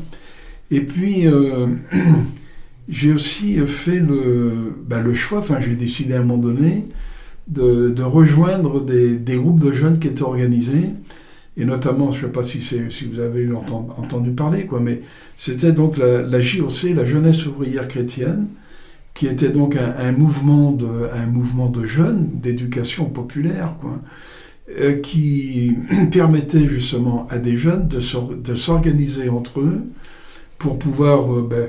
Et 0.71 0.81
puis, 0.81 1.27
euh, 1.27 1.67
j'ai 2.89 3.13
aussi 3.13 3.59
fait 3.67 3.99
le, 3.99 4.75
bah, 4.87 5.01
le 5.01 5.15
choix, 5.15 5.39
enfin 5.39 5.61
j'ai 5.61 5.75
décidé 5.75 6.15
à 6.15 6.21
un 6.21 6.25
moment 6.25 6.39
donné, 6.39 6.85
de, 7.49 8.03
rejoindre 8.03 8.81
des, 8.81 9.37
groupes 9.37 9.61
de 9.61 9.73
jeunes 9.73 9.99
qui 9.99 10.09
étaient 10.09 10.23
organisés. 10.23 10.91
Et 11.59 11.67
notamment, 11.67 12.11
je 12.11 12.23
ne 12.23 12.23
sais 12.23 12.33
pas 12.33 12.43
si, 12.43 12.63
si 12.63 13.07
vous 13.07 13.21
avez 13.21 13.51
entendu, 13.53 14.31
parler, 14.31 14.65
quoi, 14.65 14.81
mais 14.81 15.03
c'était 15.37 15.73
donc 15.73 15.99
la, 15.99 16.23
la 16.23 16.41
JOC, 16.41 16.95
la 16.95 17.05
Jeunesse 17.05 17.45
ouvrière 17.45 17.89
chrétienne, 17.89 18.47
qui 19.15 19.27
était 19.27 19.51
donc 19.51 19.77
un, 19.77 20.13
mouvement, 20.13 20.73
de, 20.73 20.89
un 21.13 21.27
mouvement 21.27 21.69
de 21.69 21.85
jeunes, 21.85 22.31
d'éducation 22.33 23.07
populaire, 23.07 23.77
quoi, 23.81 23.91
euh, 23.91 24.09
qui 25.03 25.77
permettait 26.13 26.67
justement 26.67 27.27
à 27.31 27.39
des 27.39 27.57
jeunes 27.57 27.89
de, 27.89 28.55
s'organiser 28.55 29.29
entre 29.29 29.61
eux 29.61 29.83
pour 30.59 30.79
pouvoir 30.79 31.35
euh, 31.35 31.49
ben, 31.49 31.69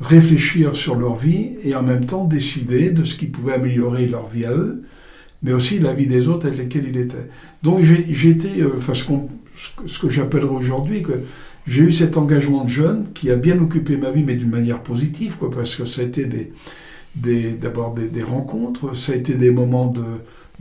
réfléchir 0.00 0.74
sur 0.74 0.96
leur 0.96 1.16
vie 1.16 1.50
et 1.62 1.74
en 1.74 1.82
même 1.82 2.06
temps 2.06 2.24
décider 2.24 2.90
de 2.90 3.04
ce 3.04 3.16
qui 3.16 3.26
pouvait 3.26 3.54
améliorer 3.54 4.06
leur 4.06 4.28
vie 4.28 4.46
à 4.46 4.52
eux, 4.52 4.82
mais 5.42 5.52
aussi 5.52 5.78
la 5.78 5.92
vie 5.92 6.06
des 6.06 6.28
autres 6.28 6.46
avec 6.46 6.58
lesquels 6.58 6.88
ils 6.88 6.98
étaient. 6.98 7.28
Donc 7.62 7.84
été, 7.84 8.62
euh, 8.62 8.72
enfin 8.78 8.94
ce, 8.94 9.04
ce, 9.86 9.98
que 9.98 10.08
j'appellerais 10.08 10.54
aujourd'hui, 10.54 11.02
que 11.02 11.12
j'ai 11.66 11.82
eu 11.82 11.92
cet 11.92 12.16
engagement 12.16 12.64
de 12.64 12.70
jeune 12.70 13.12
qui 13.12 13.30
a 13.30 13.36
bien 13.36 13.60
occupé 13.60 13.96
ma 13.96 14.10
vie, 14.10 14.24
mais 14.24 14.34
d'une 14.34 14.50
manière 14.50 14.82
positive, 14.82 15.36
quoi, 15.38 15.50
parce 15.50 15.76
que 15.76 15.84
ça 15.84 16.00
a 16.00 16.04
été 16.04 16.24
des, 16.24 17.50
d'abord 17.52 17.94
des, 17.94 18.08
des, 18.08 18.22
rencontres, 18.22 18.96
ça 18.96 19.12
a 19.12 19.16
été 19.16 19.34
des 19.34 19.50
moments 19.50 19.88
de, 19.88 20.02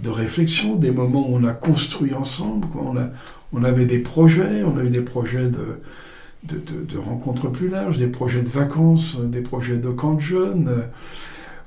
de 0.02 0.10
réflexion, 0.10 0.76
des 0.76 0.92
moments 0.92 1.30
où 1.30 1.36
on 1.36 1.44
a 1.44 1.54
construit 1.54 2.14
ensemble. 2.14 2.68
On, 2.76 2.98
a, 2.98 3.10
on 3.54 3.64
avait 3.64 3.86
des 3.86 4.00
projets, 4.00 4.64
on 4.64 4.78
a 4.78 4.84
eu 4.84 4.90
des 4.90 5.02
projets 5.02 5.50
de, 5.50 5.78
de, 6.44 6.98
rencontres 6.98 7.50
plus 7.50 7.70
larges, 7.70 7.98
des 7.98 8.08
projets 8.08 8.42
de 8.42 8.50
vacances, 8.50 9.18
des 9.20 9.42
projets 9.42 9.78
de 9.78 9.90
camp 9.90 10.16
de 10.16 10.22
jeunes. 10.22 10.84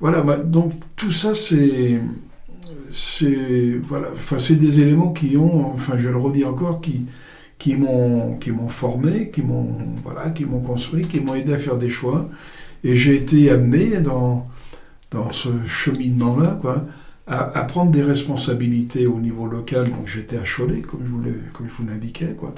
Voilà, 0.00 0.22
donc 0.36 0.72
tout 0.96 1.12
ça, 1.12 1.34
c'est. 1.34 2.00
Voilà, 3.88 4.08
des 4.50 4.80
éléments 4.80 5.12
qui 5.12 5.36
ont, 5.36 5.74
enfin 5.74 5.94
je 5.98 6.08
le 6.08 6.16
redis 6.16 6.44
encore, 6.44 6.80
qui, 6.80 7.06
qui 7.58 7.74
m'ont 7.74 8.38
formé, 8.68 9.30
qui 9.30 9.42
m'ont 9.42 9.68
voilà, 10.04 10.32
construit, 10.64 11.06
qui 11.06 11.20
m'ont 11.20 11.34
aidé 11.34 11.54
à 11.54 11.58
faire 11.58 11.76
des 11.76 11.88
choix. 11.88 12.28
Et 12.84 12.94
j'ai 12.96 13.16
été 13.16 13.50
amené 13.50 13.98
dans 13.98 14.48
dans 15.10 15.30
ce 15.32 15.48
cheminement-là, 15.66 16.58
quoi, 16.60 16.84
à, 17.26 17.62
prendre 17.62 17.90
des 17.90 18.02
responsabilités 18.02 19.06
au 19.06 19.18
niveau 19.18 19.46
local. 19.46 19.90
Donc 19.90 20.06
j'étais 20.06 20.36
à 20.36 20.42
Cholet, 20.44 20.80
comme 20.80 21.00
je 21.04 21.10
vous, 21.10 21.22
comme 21.52 21.68
je 21.68 21.72
vous 21.72 21.88
l'indiquais, 21.88 22.34
quoi. 22.38 22.54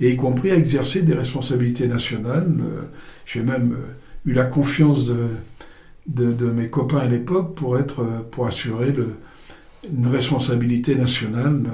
Et 0.00 0.12
y 0.12 0.16
compris 0.16 0.50
à 0.50 0.56
exercer 0.56 1.02
des 1.02 1.14
responsabilités 1.14 1.86
nationales. 1.86 2.48
Euh, 2.60 2.82
j'ai 3.26 3.42
même 3.42 3.72
euh, 3.72 4.30
eu 4.30 4.32
la 4.32 4.44
confiance 4.44 5.06
de, 5.06 5.16
de, 6.06 6.50
mes 6.50 6.68
copains 6.68 6.98
à 6.98 7.06
l'époque 7.06 7.54
pour, 7.54 7.78
être, 7.78 8.02
euh, 8.02 8.20
pour 8.30 8.46
assurer 8.46 8.94
une 9.92 10.06
responsabilité 10.06 10.94
nationale 10.94 11.64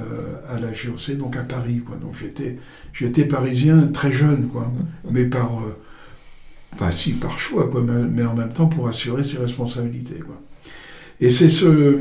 à 0.48 0.58
la 0.58 0.68
GOC, 0.68 1.16
donc 1.16 1.36
à 1.36 1.42
Paris. 1.42 1.82
Quoi. 1.86 1.96
Donc 1.96 2.14
j'étais, 2.18 2.58
j'étais 2.92 3.24
parisien 3.24 3.88
très 3.88 4.12
jeune, 4.12 4.48
quoi, 4.48 4.70
mais 5.10 5.24
par, 5.24 5.50
enfin 6.74 6.90
si 6.90 7.12
par 7.12 7.38
choix, 7.38 7.68
quoi, 7.68 7.82
mais, 7.82 8.24
en 8.24 8.34
même 8.34 8.52
temps 8.52 8.66
pour 8.66 8.88
assurer 8.88 9.22
ses 9.22 9.38
responsabilités. 9.38 10.18
Quoi. 10.18 10.38
Et 11.20 11.30
c'est 11.30 11.48
ce, 11.48 11.98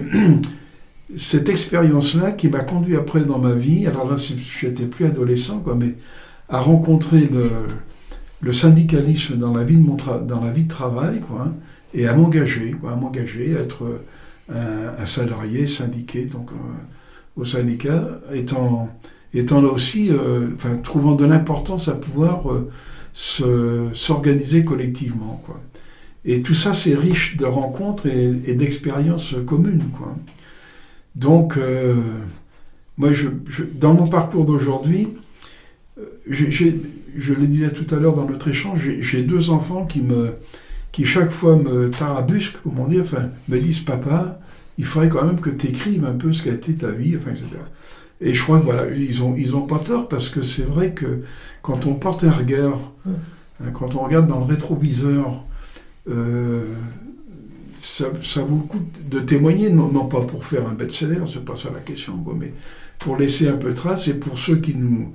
cette 1.15 1.49
expérience-là 1.49 2.31
qui 2.31 2.47
m'a 2.47 2.61
conduit 2.61 2.95
après 2.95 3.21
dans 3.21 3.39
ma 3.39 3.53
vie, 3.53 3.87
alors 3.87 4.09
là, 4.09 4.17
je 4.17 4.67
n'étais 4.67 4.85
plus 4.85 5.05
adolescent, 5.05 5.59
quoi, 5.59 5.75
mais 5.75 5.95
à 6.49 6.59
rencontrer 6.59 7.21
le, 7.21 7.49
le 8.41 8.53
syndicalisme 8.53 9.37
dans 9.37 9.53
la 9.53 9.63
vie 9.63 9.77
de, 9.77 9.81
mon 9.81 9.95
dans 9.95 10.41
la 10.43 10.51
vie 10.51 10.63
de 10.65 10.69
travail, 10.69 11.21
quoi, 11.21 11.51
et 11.93 12.07
à 12.07 12.13
m'engager, 12.13 12.75
à 12.87 12.95
m'engager, 12.95 13.55
à 13.55 13.61
être 13.61 13.85
un, 14.49 15.05
salarié 15.05 15.67
syndiqué 15.67 16.25
donc, 16.25 16.49
euh, 16.51 17.41
au 17.41 17.45
syndicat, 17.45 18.19
étant, 18.33 18.89
étant 19.33 19.61
là 19.61 19.69
aussi, 19.69 20.09
euh, 20.11 20.49
enfin, 20.55 20.75
trouvant 20.77 21.15
de 21.15 21.25
l'importance 21.25 21.87
à 21.87 21.93
pouvoir 21.93 22.43
euh, 22.51 23.89
s'organiser 23.93 24.63
collectivement. 24.63 25.41
Quoi. 25.45 25.61
Et 26.25 26.41
tout 26.41 26.55
ça, 26.55 26.73
c'est 26.73 26.95
riche 26.95 27.35
de 27.37 27.45
rencontres 27.45 28.07
et, 28.07 28.53
d'expériences 28.53 29.35
communes. 29.45 29.83
Quoi. 29.97 30.15
Donc, 31.15 31.57
euh, 31.57 31.95
moi, 32.97 33.11
je, 33.11 33.27
dans 33.73 33.93
mon 33.93 34.07
parcours 34.07 34.45
d'aujourd'hui, 34.45 35.09
euh, 35.99 36.03
je 36.27 37.33
le 37.33 37.47
disais 37.47 37.71
tout 37.71 37.93
à 37.93 37.99
l'heure 37.99 38.15
dans 38.15 38.27
notre 38.27 38.47
échange, 38.47 38.89
j'ai 38.99 39.23
deux 39.23 39.49
enfants 39.49 39.85
qui, 39.85 40.01
me, 40.01 40.31
qui 40.91 41.05
chaque 41.05 41.31
fois 41.31 41.57
me 41.57 41.89
tarabusquent, 41.89 42.61
comme 42.63 42.79
on 42.79 42.87
dit, 42.87 43.01
enfin, 43.01 43.29
me 43.49 43.59
disent 43.59 43.81
Papa, 43.81 44.39
il 44.77 44.85
faudrait 44.85 45.09
quand 45.09 45.25
même 45.25 45.39
que 45.39 45.49
tu 45.49 45.67
écrives 45.67 46.05
un 46.05 46.13
peu 46.13 46.31
ce 46.31 46.43
qu'a 46.43 46.53
été 46.53 46.75
ta 46.75 46.91
vie, 46.91 47.17
enfin, 47.17 47.31
etc. 47.31 47.47
Et 48.21 48.33
je 48.33 48.41
crois 48.41 48.59
que 48.59 48.63
voilà, 48.63 48.89
ils 48.89 49.19
n'ont 49.19 49.35
ils 49.35 49.55
ont 49.55 49.67
pas 49.67 49.79
tort 49.79 50.07
parce 50.07 50.29
que 50.29 50.41
c'est 50.41 50.63
vrai 50.63 50.91
que 50.93 51.23
quand 51.61 51.85
on 51.85 51.95
porte 51.95 52.23
un 52.23 52.31
regard, 52.31 52.79
hein, 53.05 53.69
quand 53.73 53.95
on 53.95 53.99
regarde 53.99 54.27
dans 54.27 54.39
le 54.39 54.45
rétroviseur, 54.45 55.43
euh, 56.09 56.61
ça, 57.79 58.09
vaut 58.41 58.57
le 58.57 58.67
coup 58.67 58.81
de 59.09 59.19
témoigner, 59.19 59.69
non, 59.69 60.05
pas 60.05 60.21
pour 60.21 60.45
faire 60.45 60.67
un 60.67 60.73
best-seller, 60.73 61.21
c'est 61.27 61.43
pas 61.43 61.55
ça 61.55 61.69
la 61.73 61.79
question, 61.79 62.23
mais 62.37 62.53
pour 62.99 63.17
laisser 63.17 63.47
un 63.47 63.57
peu 63.57 63.73
trace 63.73 64.07
et 64.07 64.13
pour 64.13 64.37
ceux 64.37 64.57
qui 64.57 64.75
nous, 64.75 65.13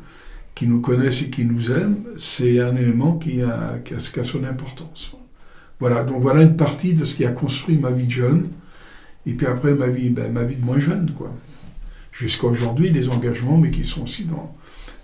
qui 0.54 0.66
nous 0.66 0.80
connaissent 0.80 1.22
et 1.22 1.30
qui 1.30 1.44
nous 1.44 1.70
aiment, 1.70 2.04
c'est 2.16 2.60
un 2.60 2.76
élément 2.76 3.16
qui 3.16 3.42
a, 3.42 3.78
qui 3.84 3.94
a, 3.94 4.24
son 4.24 4.44
importance. 4.44 5.12
Voilà, 5.80 6.04
donc 6.04 6.20
voilà 6.20 6.42
une 6.42 6.56
partie 6.56 6.94
de 6.94 7.04
ce 7.04 7.14
qui 7.14 7.24
a 7.24 7.30
construit 7.30 7.78
ma 7.78 7.90
vie 7.90 8.06
de 8.06 8.12
jeune, 8.12 8.48
et 9.26 9.32
puis 9.32 9.46
après 9.46 9.72
ma 9.72 9.86
vie, 9.86 10.10
ben, 10.10 10.32
ma 10.32 10.42
vie 10.42 10.56
de 10.56 10.64
moins 10.64 10.78
jeune, 10.78 11.12
quoi. 11.16 11.32
Jusqu'à 12.12 12.48
aujourd'hui, 12.48 12.90
les 12.90 13.08
engagements, 13.08 13.58
mais 13.58 13.70
qui 13.70 13.84
sont 13.84 14.02
aussi 14.02 14.24
dans, 14.24 14.56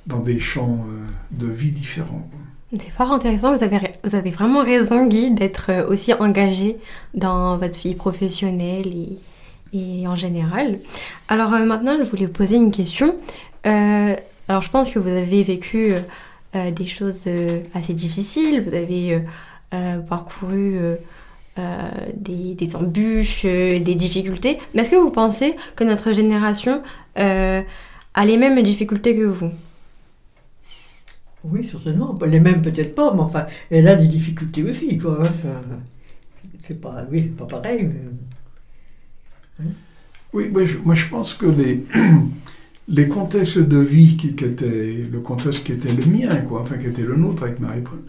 dans 0.06 0.20
des 0.20 0.40
champs 0.40 0.86
euh, 0.88 1.04
de 1.38 1.46
vie 1.46 1.70
différents. 1.70 2.28
C'est 2.80 2.90
fort 2.90 3.12
intéressant, 3.12 3.54
vous 3.54 3.62
avez, 3.62 3.78
vous 4.02 4.16
avez 4.16 4.30
vraiment 4.30 4.64
raison 4.64 5.06
Guy 5.06 5.30
d'être 5.30 5.70
euh, 5.70 5.86
aussi 5.86 6.12
engagé 6.12 6.76
dans 7.12 7.56
votre 7.56 7.78
vie 7.78 7.94
professionnelle 7.94 8.88
et, 8.88 9.18
et 9.72 10.08
en 10.08 10.16
général. 10.16 10.80
Alors 11.28 11.54
euh, 11.54 11.64
maintenant, 11.64 11.96
je 11.98 12.04
voulais 12.04 12.26
vous 12.26 12.32
poser 12.32 12.56
une 12.56 12.72
question. 12.72 13.14
Euh, 13.66 14.16
alors 14.48 14.62
je 14.62 14.70
pense 14.70 14.90
que 14.90 14.98
vous 14.98 15.08
avez 15.08 15.42
vécu 15.42 15.94
des 16.54 16.86
choses 16.86 17.28
assez 17.74 17.94
difficiles, 17.94 18.60
vous 18.60 18.74
avez 18.74 19.22
parcouru 20.08 20.78
des, 22.14 22.54
des, 22.54 22.76
embûches, 22.76 23.44
des 23.44 23.94
difficultés, 23.94 24.58
mais 24.74 24.82
est-ce 24.82 24.90
que 24.90 24.96
vous 24.96 25.10
pensez 25.10 25.56
que 25.74 25.82
notre 25.82 26.12
génération 26.12 26.82
a 27.16 28.24
les 28.26 28.36
mêmes 28.36 28.62
difficultés 28.62 29.16
que 29.16 29.24
vous? 29.24 29.50
Oui, 31.44 31.62
certainement. 31.62 32.18
Les 32.26 32.40
mêmes 32.40 32.62
peut-être 32.62 32.94
pas, 32.94 33.12
mais 33.12 33.20
enfin, 33.20 33.46
elle 33.70 33.86
a 33.88 33.96
des 33.96 34.08
difficultés 34.08 34.62
aussi, 34.62 34.98
quoi. 34.98 35.22
Hein. 35.22 35.60
c'est 36.62 36.80
pas, 36.80 37.06
oui, 37.10 37.22
pas 37.22 37.46
pareil. 37.46 37.90
Hein. 39.60 39.64
Oui, 40.32 40.48
moi 40.48 40.64
je, 40.64 40.78
moi 40.78 40.94
je, 40.94 41.06
pense 41.06 41.34
que 41.34 41.46
les, 41.46 41.84
les 42.88 43.08
contextes 43.08 43.58
de 43.58 43.78
vie 43.78 44.16
qui, 44.16 44.28
étaient, 44.28 45.06
le 45.10 45.20
contexte 45.20 45.64
qui 45.64 45.72
était 45.72 45.92
le 45.92 46.04
mien, 46.06 46.34
quoi, 46.48 46.62
enfin 46.62 46.76
qui 46.76 46.86
était 46.86 47.02
le 47.02 47.16
nôtre 47.16 47.44
avec 47.44 47.60
Marie-Paul, 47.60 48.00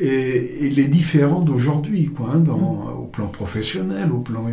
et, 0.00 0.70
les 0.70 0.88
différents 0.88 1.42
d'aujourd'hui, 1.42 2.06
quoi, 2.06 2.32
hein, 2.34 2.38
dans, 2.38 2.58
mm. 2.58 2.98
au 2.98 3.06
plan 3.06 3.28
professionnel, 3.28 4.10
au 4.10 4.20
plan, 4.20 4.46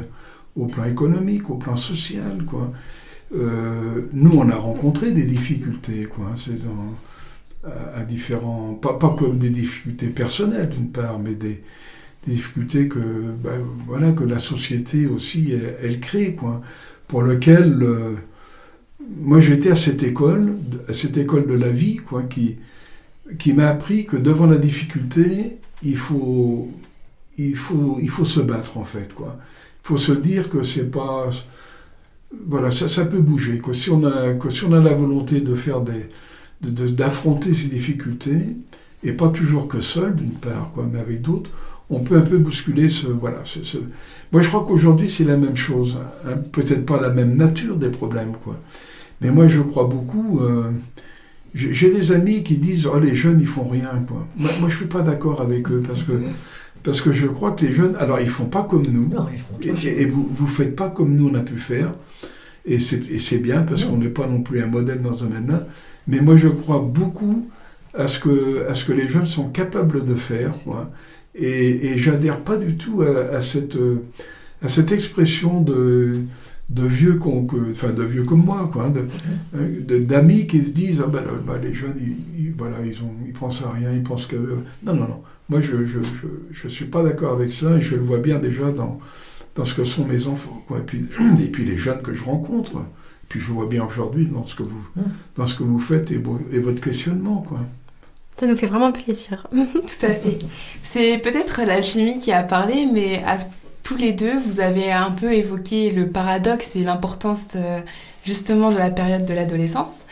au 0.56 0.68
plan 0.68 0.86
économique, 0.86 1.50
au 1.50 1.56
plan 1.56 1.76
social, 1.76 2.44
quoi. 2.46 2.72
Euh, 3.34 4.10
nous, 4.12 4.34
on 4.38 4.50
a 4.50 4.56
rencontré 4.56 5.12
des 5.12 5.24
difficultés, 5.24 6.04
quoi. 6.04 6.34
C'est 6.36 6.62
dans 6.64 6.94
à, 7.64 8.04
différents, 8.04 8.74
pas, 8.74 8.94
pas, 8.98 9.16
comme 9.18 9.38
des 9.38 9.50
difficultés 9.50 10.08
personnelles 10.08 10.70
d'une 10.70 10.90
part, 10.90 11.20
mais 11.20 11.36
des, 11.36 11.62
difficultés 12.28 12.88
que, 12.88 13.00
ben, 13.00 13.60
voilà, 13.88 14.12
que 14.12 14.24
la 14.24 14.38
société 14.38 15.08
aussi, 15.08 15.54
elle, 15.82 16.00
crée, 16.00 16.36
quoi, 16.36 16.62
pour 17.08 17.24
lequel, 17.24 17.82
euh, 17.82 18.14
moi 19.22 19.40
j'étais 19.40 19.72
à 19.72 19.76
cette 19.76 20.04
école, 20.04 20.54
à 20.88 20.94
cette 20.94 21.18
école 21.18 21.48
de 21.48 21.56
la 21.56 21.70
vie, 21.70 21.96
quoi, 21.98 22.22
qui, 22.24 22.58
qui 23.40 23.54
m'a 23.54 23.70
appris 23.70 24.06
que 24.06 24.18
devant 24.18 24.46
la 24.46 24.58
difficulté, 24.58 25.58
il 25.84 25.98
faut, 25.98 26.70
il 27.40 27.56
faut, 27.56 27.98
il 28.00 28.10
faut 28.10 28.26
se 28.26 28.40
battre 28.40 28.78
en 28.78 28.86
fait, 28.86 29.14
quoi. 29.16 29.38
Il 29.84 29.88
faut 29.88 29.98
se 29.98 30.12
dire 30.12 30.50
que 30.50 30.62
c'est 30.62 30.92
pas, 30.92 31.28
voilà, 32.48 32.70
ça, 32.70 32.88
ça 32.88 33.06
peut 33.06 33.20
bouger, 33.20 33.58
quoi. 33.58 33.74
Si 33.74 33.90
on 33.90 34.06
a, 34.06 34.36
si 34.52 34.64
on 34.64 34.74
a 34.74 34.80
la 34.80 34.94
volonté 34.94 35.42
de 35.42 35.56
faire 35.56 35.82
des, 35.82 36.06
d'affronter 36.62 37.54
ces 37.54 37.68
difficultés, 37.68 38.56
et 39.04 39.14
pas 39.14 39.30
toujours 39.30 39.68
que 39.68 39.80
seul, 39.80 40.16
d'une 40.16 40.32
part, 40.32 40.72
quoi, 40.74 40.88
mais 40.92 41.00
avec 41.00 41.22
d'autres, 41.22 41.50
on 41.90 42.00
peut 42.00 42.18
un 42.18 42.22
peu 42.22 42.38
bousculer 42.38 42.88
ce... 42.88 43.08
Voilà, 43.08 43.40
ce, 43.44 43.78
Moi, 44.32 44.42
je 44.42 44.48
crois 44.48 44.66
qu'aujourd'hui, 44.68 45.10
c'est 45.10 45.24
la 45.24 45.38
même 45.38 45.58
chose. 45.58 45.98
Hein. 46.26 46.38
Peut-être 46.52 46.86
pas 46.86 47.02
la 47.02 47.10
même 47.10 47.36
nature 47.36 47.76
des 47.76 47.90
problèmes, 47.90 48.34
quoi. 48.44 48.58
Mais 49.20 49.30
moi, 49.32 49.48
je 49.48 49.60
crois 49.60 49.86
beaucoup... 49.86 50.40
Euh, 50.42 50.72
j'ai 51.54 51.92
des 51.92 52.14
amis 52.14 52.44
qui 52.44 52.56
disent 52.56 52.86
«Oh, 52.94 52.98
les 52.98 53.14
jeunes, 53.14 53.42
ils 53.42 53.48
font 53.48 53.68
rien, 53.68 53.92
quoi. 54.08 54.26
Moi, 54.38 54.52
moi 54.62 54.70
je 54.70 54.78
suis 54.78 54.86
pas 54.86 55.02
d'accord 55.02 55.42
avec 55.42 55.70
eux, 55.70 55.84
parce 55.86 56.04
que... 56.04 56.14
Parce 56.84 57.02
que 57.02 57.12
je 57.12 57.28
crois 57.28 57.52
que 57.52 57.66
les 57.66 57.72
jeunes, 57.72 57.96
alors 58.00 58.20
ils 58.20 58.30
font 58.30 58.46
pas 58.46 58.64
comme 58.64 58.88
nous, 58.88 59.12
et, 59.62 60.06
vous 60.06 60.30
vous 60.36 60.48
faites 60.48 60.76
pas 60.76 60.90
comme 60.90 61.16
nous 61.16 61.30
on 61.30 61.36
a 61.36 61.42
pu 61.42 61.58
faire, 61.58 61.94
et 62.66 62.80
c'est 62.80 63.38
bien 63.38 63.62
parce 63.62 63.86
qu'on 63.86 63.98
n'est 63.98 64.10
pas 64.10 64.28
non 64.28 64.42
plus 64.42 64.64
un 64.64 64.66
modèle 64.66 65.02
dans 65.02 65.14
ce 65.14 65.26
domaine-là. 65.26 65.68
Mais 66.08 66.20
moi, 66.22 66.38
je 66.38 66.48
crois 66.48 66.80
beaucoup 66.80 67.50
à 67.94 68.08
ce 68.08 68.20
que, 68.20 68.66
à 68.70 68.76
ce 68.76 68.86
que 68.86 68.94
les 68.94 69.08
jeunes 69.08 69.26
sont 69.28 69.50
capables 69.50 70.06
de 70.06 70.16
faire. 70.16 70.54
Et, 71.36 71.88
et 71.94 71.98
j'adhère 71.98 72.40
pas 72.42 72.58
du 72.58 72.76
tout 72.78 73.02
à, 73.04 73.36
à 73.38 73.42
cette, 73.42 73.78
à 74.64 74.68
cette 74.70 74.92
expression 74.92 75.62
de, 75.62 76.20
de 76.70 76.86
vieux, 76.86 77.16
que- 77.16 77.72
enfin 77.72 77.92
de 77.94 78.04
vieux 78.04 78.24
comme 78.24 78.44
moi, 78.46 78.70
quoi, 78.72 78.86
hein, 78.88 78.94
d'amis 80.02 80.48
qui 80.48 80.64
se 80.64 80.72
disent 80.72 81.02
ah 81.06 81.08
ben, 81.10 81.24
les 81.62 81.74
jeunes, 81.74 81.96
ils, 82.00 82.46
ils- 82.48 82.54
voilà, 82.58 82.78
ils 82.86 83.02
ont, 83.04 83.14
ils 83.26 83.34
pensent 83.34 83.62
à 83.64 83.72
rien, 83.72 83.92
ils 83.94 84.04
pensent 84.04 84.26
que 84.26 84.36
non, 84.84 84.94
non, 84.96 85.08
non. 85.08 85.22
Moi, 85.50 85.62
je, 85.62 85.86
je, 85.86 86.00
je, 86.02 86.28
je 86.52 86.68
suis 86.70 86.86
pas 86.86 87.04
d'accord 87.04 87.34
avec 87.34 87.52
ça 87.54 87.76
et 87.78 87.82
je 87.82 87.96
le 87.96 88.02
vois 88.02 88.20
bien 88.20 88.40
déjà 88.40 88.72
dans, 88.72 89.00
dans 89.56 89.66
ce 89.66 89.74
que 89.74 89.84
sont 89.84 90.06
mes 90.06 90.28
enfants, 90.28 90.64
quoi. 90.68 90.80
Et 90.80 90.84
puis, 90.84 91.06
et 91.44 91.48
puis 91.48 91.66
les 91.66 91.78
jeunes 91.78 92.02
que 92.02 92.14
je 92.14 92.24
rencontre. 92.24 92.74
Puis 93.32 93.40
je 93.40 93.50
vois 93.50 93.66
bien 93.66 93.86
aujourd'hui 93.86 94.26
dans 94.28 94.44
ce 94.44 94.56
que 94.56 94.64
vous, 94.64 94.84
dans 95.38 95.48
ce 95.48 95.56
que 95.56 95.64
vous 95.64 95.80
faites 95.80 96.12
et, 96.12 96.18
vo- 96.18 96.42
et 96.52 96.60
votre 96.60 96.82
questionnement, 96.82 97.42
quoi. 97.48 97.60
Ça 98.38 98.46
nous 98.46 98.58
fait 98.58 98.66
vraiment 98.66 98.92
plaisir. 98.92 99.48
Tout 99.52 100.06
à 100.06 100.10
fait. 100.12 100.38
C'est 100.84 101.18
peut-être 101.20 101.62
l'alchimie 101.66 102.20
qui 102.20 102.34
a 102.34 102.44
parlé, 102.44 102.88
mais 102.92 103.24
à 103.26 103.38
tous 103.84 103.96
les 103.96 104.12
deux, 104.12 104.38
vous 104.38 104.60
avez 104.60 104.92
un 104.92 105.12
peu 105.12 105.32
évoqué 105.34 105.92
le 105.92 106.08
paradoxe 106.10 106.76
et 106.76 106.84
l'importance 106.84 107.54
euh, 107.56 107.80
justement 108.26 108.70
de 108.70 108.78
la 108.78 108.90
période 108.90 109.24
de 109.24 109.34
l'adolescence. 109.34 110.06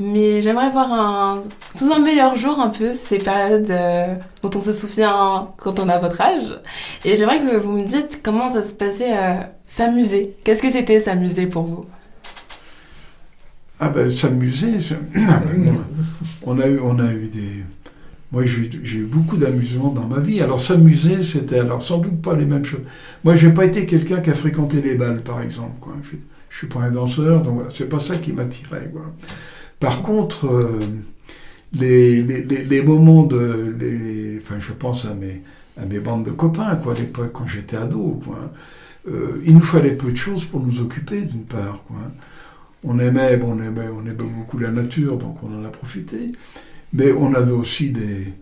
Mais 0.00 0.40
j'aimerais 0.40 0.70
voir 0.70 0.92
un, 0.92 1.44
sous 1.72 1.92
un 1.92 2.00
meilleur 2.00 2.34
jour 2.34 2.58
un 2.58 2.70
peu 2.70 2.94
ces 2.94 3.18
périodes 3.18 3.70
euh, 3.70 4.16
dont 4.42 4.50
on 4.52 4.60
se 4.60 4.72
souvient 4.72 5.46
quand 5.58 5.78
on 5.78 5.88
a 5.88 5.98
votre 5.98 6.20
âge. 6.20 6.58
Et 7.04 7.14
j'aimerais 7.14 7.38
que 7.38 7.56
vous 7.56 7.70
me 7.70 7.84
dites 7.84 8.20
comment 8.24 8.48
ça 8.48 8.62
se 8.62 8.74
passait 8.74 9.16
euh, 9.16 9.36
s'amuser. 9.64 10.34
Qu'est-ce 10.42 10.62
que 10.62 10.70
c'était 10.70 10.98
s'amuser 10.98 11.46
pour 11.46 11.62
vous? 11.62 11.84
Ah 13.80 13.88
ben 13.88 14.08
s'amuser, 14.10 14.78
Ah 15.28 15.40
ben, 15.44 15.74
on 16.44 16.58
a 16.60 16.66
eu, 16.68 16.78
on 16.80 16.98
a 16.98 17.12
eu 17.12 17.26
des. 17.26 17.64
Moi 18.32 18.44
j'ai 18.46 18.96
eu- 18.98 19.04
beaucoup 19.04 19.36
d'amusement 19.36 19.90
dans 19.90 20.06
ma 20.06 20.18
vie. 20.20 20.40
Alors 20.40 20.60
s'amuser, 20.60 21.22
c'était 21.22 21.58
alors 21.58 21.82
sans 21.82 21.98
doute 21.98 22.20
pas 22.22 22.34
les 22.34 22.44
mêmes 22.46 22.64
choses. 22.64 22.80
Moi 23.24 23.34
j'ai 23.34 23.50
pas 23.50 23.64
été 23.64 23.84
quelqu'un 23.86 24.20
qui 24.20 24.30
a 24.30 24.34
fréquenté 24.34 24.80
les 24.80 24.94
balles, 24.94 25.22
par 25.22 25.40
exemple. 25.42 25.74
Quoi. 25.80 25.94
Je, 26.02 26.16
je 26.50 26.56
suis 26.58 26.66
pas 26.68 26.80
un 26.80 26.90
danseur, 26.90 27.42
donc 27.42 27.54
voilà, 27.54 27.70
c'est 27.70 27.88
pas 27.88 27.98
ça 27.98 28.16
qui 28.16 28.32
m'attirait. 28.32 28.90
Par 29.80 30.02
contre, 30.02 30.46
euh, 30.46 30.78
les, 31.72 32.22
les, 32.22 32.82
moments 32.82 33.24
de, 33.24 33.74
les, 33.78 34.38
enfin 34.40 34.56
je 34.58 34.72
pense 34.72 35.04
à 35.04 35.14
mes, 35.14 35.42
à 35.80 35.84
mes 35.84 35.98
bandes 35.98 36.24
de 36.24 36.30
copains, 36.30 36.76
quoi, 36.76 36.94
à 36.94 36.96
l'époque 36.98 37.32
quand 37.32 37.46
j'étais 37.46 37.76
ado, 37.76 38.20
quoi. 38.24 38.52
Euh, 39.08 39.42
il 39.44 39.54
nous 39.54 39.60
fallait 39.60 39.92
peu 39.92 40.10
de 40.12 40.16
choses 40.16 40.44
pour 40.44 40.60
nous 40.64 40.80
occuper, 40.80 41.22
d'une 41.22 41.44
part, 41.44 41.82
quoi 41.86 41.98
on 42.84 42.98
aimait, 42.98 43.40
on 43.42 43.60
aimait, 43.62 43.88
on 43.88 44.02
aimait 44.02 44.12
beaucoup 44.12 44.58
la 44.58 44.70
nature, 44.70 45.16
donc 45.18 45.42
on 45.42 45.58
en 45.58 45.64
a 45.64 45.68
profité. 45.68 46.28
Mais 46.92 47.12
on 47.12 47.34
avait 47.34 47.52
aussi 47.52 47.90
des, 47.90 48.32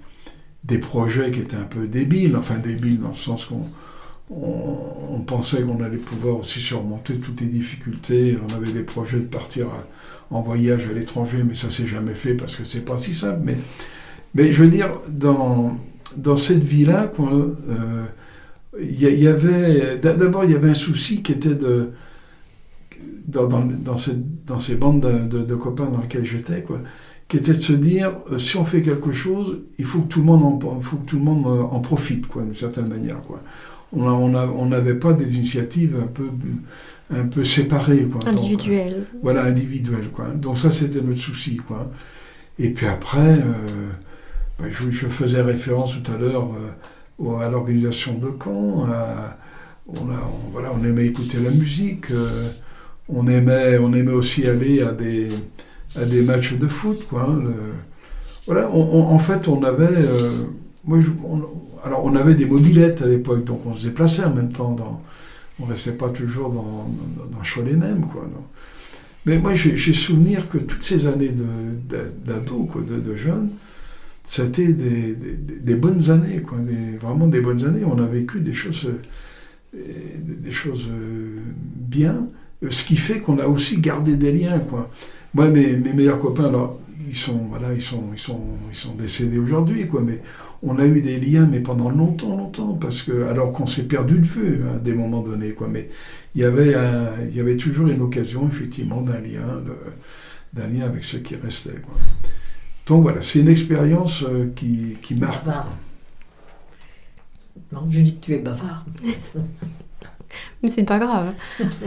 des 0.64 0.78
projets 0.78 1.30
qui 1.30 1.40
étaient 1.40 1.56
un 1.56 1.64
peu 1.64 1.86
débiles, 1.86 2.36
enfin 2.36 2.58
débiles 2.58 3.00
dans 3.00 3.08
le 3.08 3.14
sens 3.14 3.46
qu'on 3.46 3.64
on, 4.30 5.20
pensait 5.20 5.62
qu'on 5.62 5.82
allait 5.82 5.96
pouvoir 5.96 6.38
aussi 6.38 6.60
surmonter 6.60 7.14
toutes 7.16 7.40
les 7.40 7.46
difficultés. 7.46 8.38
On 8.48 8.54
avait 8.54 8.72
des 8.72 8.82
projets 8.82 9.18
de 9.18 9.24
partir 9.24 9.66
en 10.30 10.40
voyage 10.42 10.86
à 10.90 10.92
l'étranger, 10.92 11.42
mais 11.46 11.54
ça 11.54 11.70
s'est 11.70 11.86
jamais 11.86 12.14
fait 12.14 12.34
parce 12.34 12.56
que 12.56 12.64
c'est 12.64 12.84
pas 12.84 12.96
si 12.96 13.14
simple. 13.14 13.40
Mais, 13.44 13.56
mais 14.34 14.52
je 14.52 14.62
veux 14.62 14.70
dire, 14.70 14.88
dans, 15.08 15.76
dans 16.16 16.36
cette 16.36 16.62
vie-là, 16.62 17.12
euh, 17.20 18.04
il 18.80 19.00
y 19.00 19.28
avait 19.28 19.98
d'abord 19.98 20.44
il 20.44 20.52
y 20.52 20.54
avait 20.54 20.70
un 20.70 20.74
souci 20.74 21.22
qui 21.22 21.32
était 21.32 21.54
de 21.54 21.90
dans, 23.26 23.46
dans, 23.46 23.64
dans, 23.64 23.96
cette- 23.96 24.44
dans 24.44 24.58
ces 24.58 24.74
bandes 24.74 25.00
de, 25.00 25.38
de- 25.38 25.44
de 25.44 25.54
copains 25.54 25.86
dans 25.86 26.00
lesquelles 26.00 26.24
j'étais, 26.24 26.62
quoi, 26.62 26.78
qui 27.28 27.36
était 27.38 27.52
de 27.52 27.58
se 27.58 27.72
dire, 27.72 28.12
euh, 28.30 28.38
si 28.38 28.56
on 28.56 28.64
fait 28.64 28.82
quelque 28.82 29.12
chose, 29.12 29.60
il 29.78 29.84
faut 29.84 30.00
que 30.00 30.08
tout 30.08 30.20
le 30.20 30.26
monde 30.26 30.42
en, 30.64 30.80
faut 30.80 30.96
que 30.96 31.06
tout 31.06 31.18
le 31.18 31.24
monde 31.24 31.46
euh, 31.46 31.62
en 31.62 31.80
profite, 31.80 32.26
quoi, 32.26 32.42
d'une 32.42 32.54
certaine 32.54 32.88
manière. 32.88 33.20
Quoi. 33.22 33.40
On 33.92 34.06
a- 34.06 34.10
on 34.12 34.34
on 34.34 34.66
n'avait 34.66 34.94
pas 34.94 35.12
des 35.12 35.36
initiatives 35.36 35.96
un 36.02 36.06
peu, 36.06 36.28
un 37.14 37.26
peu 37.26 37.44
séparées. 37.44 38.06
Quoi. 38.10 38.20
Donc, 38.32 38.34
euh, 39.00 39.04
voilà, 39.22 39.44
individuel. 39.44 40.08
Quoi. 40.12 40.28
Donc 40.28 40.58
ça, 40.58 40.70
c'était 40.72 41.00
notre 41.00 41.18
souci. 41.20 41.56
Quoi. 41.56 41.90
Et 42.58 42.70
puis 42.70 42.86
après, 42.86 43.34
euh, 43.38 43.90
bah, 44.58 44.66
je, 44.70 44.90
je 44.90 45.06
faisais 45.06 45.42
référence 45.42 45.94
tout 46.02 46.12
à 46.12 46.16
l'heure 46.18 46.48
euh, 47.22 47.38
à 47.40 47.48
l'organisation 47.50 48.14
de 48.18 48.26
camps. 48.28 48.84
à- 48.86 49.38
on, 49.88 50.10
a, 50.10 50.14
on- 50.14 50.50
voilà, 50.52 50.70
on 50.78 50.82
aimait 50.84 51.06
écouter 51.06 51.38
la 51.42 51.50
musique. 51.50 52.10
euh, 52.10 52.48
on, 53.12 53.26
aimait, 53.26 53.78
on 53.78 53.92
aimait 53.94 54.12
aussi 54.12 54.46
aller 54.46 54.82
à 54.82 54.92
des, 54.92 55.28
à 55.96 56.04
des 56.04 56.22
matchs 56.22 56.54
de 56.54 56.66
foot. 56.66 57.06
Quoi, 57.08 57.28
hein, 57.30 57.42
voilà, 58.46 58.70
on- 58.72 59.08
en 59.08 59.18
fait, 59.18 59.48
on 59.48 59.62
avait... 59.62 59.84
euh, 59.86 60.30
moi, 60.84 60.98
alors, 61.84 62.04
on 62.04 62.14
avait 62.16 62.34
des 62.34 62.46
mobilettes 62.46 63.02
à 63.02 63.06
l'époque, 63.06 63.44
donc 63.44 63.60
on 63.66 63.74
se 63.74 63.86
déplaçait 63.86 64.24
en 64.24 64.34
même 64.34 64.52
temps. 64.52 64.72
Dans, 64.72 65.02
on 65.60 65.64
restait 65.66 65.92
pas 65.92 66.08
toujours 66.08 66.50
dans, 66.50 66.62
dans, 67.18 67.36
dans 67.36 67.42
Choix-les-Mêmes, 67.42 68.06
quoi. 68.12 68.22
non. 68.22 68.42
Mais 69.26 69.38
moi, 69.38 69.54
j'ai 69.54 69.76
souvenir 69.92 70.48
que 70.48 70.58
toutes 70.58 70.82
ces 70.82 71.06
années 71.06 71.30
d'ado, 72.24 72.64
quoi, 72.64 72.82
de, 72.82 72.98
de 72.98 73.14
jeune, 73.14 73.50
c'était 74.24 74.72
des, 74.72 75.14
des- 75.14 75.74
bonnes 75.74 76.10
années, 76.10 76.40
quoi, 76.40 76.58
vraiment 77.00 77.28
des 77.28 77.40
bonnes 77.40 77.64
années. 77.64 77.82
On 77.84 77.98
a 78.02 78.06
vécu 78.06 78.40
des 78.40 78.52
choses, 78.52 78.88
euh, 79.76 79.78
des 80.18 80.50
choses 80.52 80.88
euh, 80.90 81.38
bien, 81.76 82.26
ce 82.70 82.84
qui 82.84 82.96
fait 82.96 83.20
qu'on 83.20 83.38
a 83.38 83.46
aussi 83.46 83.78
gardé 83.80 84.16
des 84.16 84.32
liens, 84.32 84.58
quoi. 84.60 84.90
Moi, 85.34 85.48
mes, 85.48 85.76
mes 85.76 85.92
meilleurs 85.92 86.20
copains, 86.20 86.44
alors, 86.46 86.78
ils 87.08 87.16
sont, 87.16 87.36
voilà, 87.48 87.72
ils 87.74 87.82
sont, 87.82 88.04
ils 88.12 88.18
sont, 88.18 88.40
ils 88.70 88.76
sont 88.76 88.94
décédés 88.94 89.38
aujourd'hui, 89.38 89.86
quoi, 89.86 90.00
mais 90.02 90.20
on 90.62 90.78
a 90.78 90.84
eu 90.86 91.00
des 91.00 91.18
liens, 91.18 91.48
mais 91.50 91.60
pendant 91.60 91.90
longtemps, 91.90 92.36
longtemps, 92.36 92.74
parce 92.74 93.02
que, 93.02 93.24
alors 93.24 93.52
qu'on 93.52 93.66
s'est 93.66 93.82
perdu 93.84 94.18
de 94.18 94.24
vue 94.26 94.60
hein, 94.64 94.76
à 94.76 94.78
des 94.78 94.92
moments 94.92 95.22
donnés, 95.22 95.50
quoi, 95.52 95.66
mais 95.68 95.88
il 96.34 96.40
y 96.42 96.44
avait, 96.44 96.74
un- 96.74 97.14
il 97.28 97.34
y 97.36 97.40
avait 97.40 97.56
toujours 97.56 97.88
une 97.88 98.00
occasion, 98.02 98.46
effectivement, 98.48 99.00
d'un 99.02 99.18
lien, 99.20 99.60
d'un 100.52 100.66
lien 100.68 100.84
avec 100.84 101.02
ceux 101.04 101.18
qui 101.18 101.34
restaient, 101.36 101.80
quoi. 101.82 101.94
Donc 102.86 103.02
voilà, 103.02 103.22
c'est 103.22 103.38
une 103.40 103.48
expérience 103.48 104.22
euh, 104.24 104.50
qui, 104.54 104.96
qui 105.00 105.14
marque. 105.14 105.44
Bavard. 105.44 105.70
Non, 107.72 107.86
je 107.90 108.00
dis 108.00 108.16
que 108.16 108.20
tu 108.26 108.32
es 108.34 108.38
bavard. 108.38 108.84
Mais 110.62 110.68
c'est 110.68 110.84
pas 110.84 110.98
grave. 110.98 111.32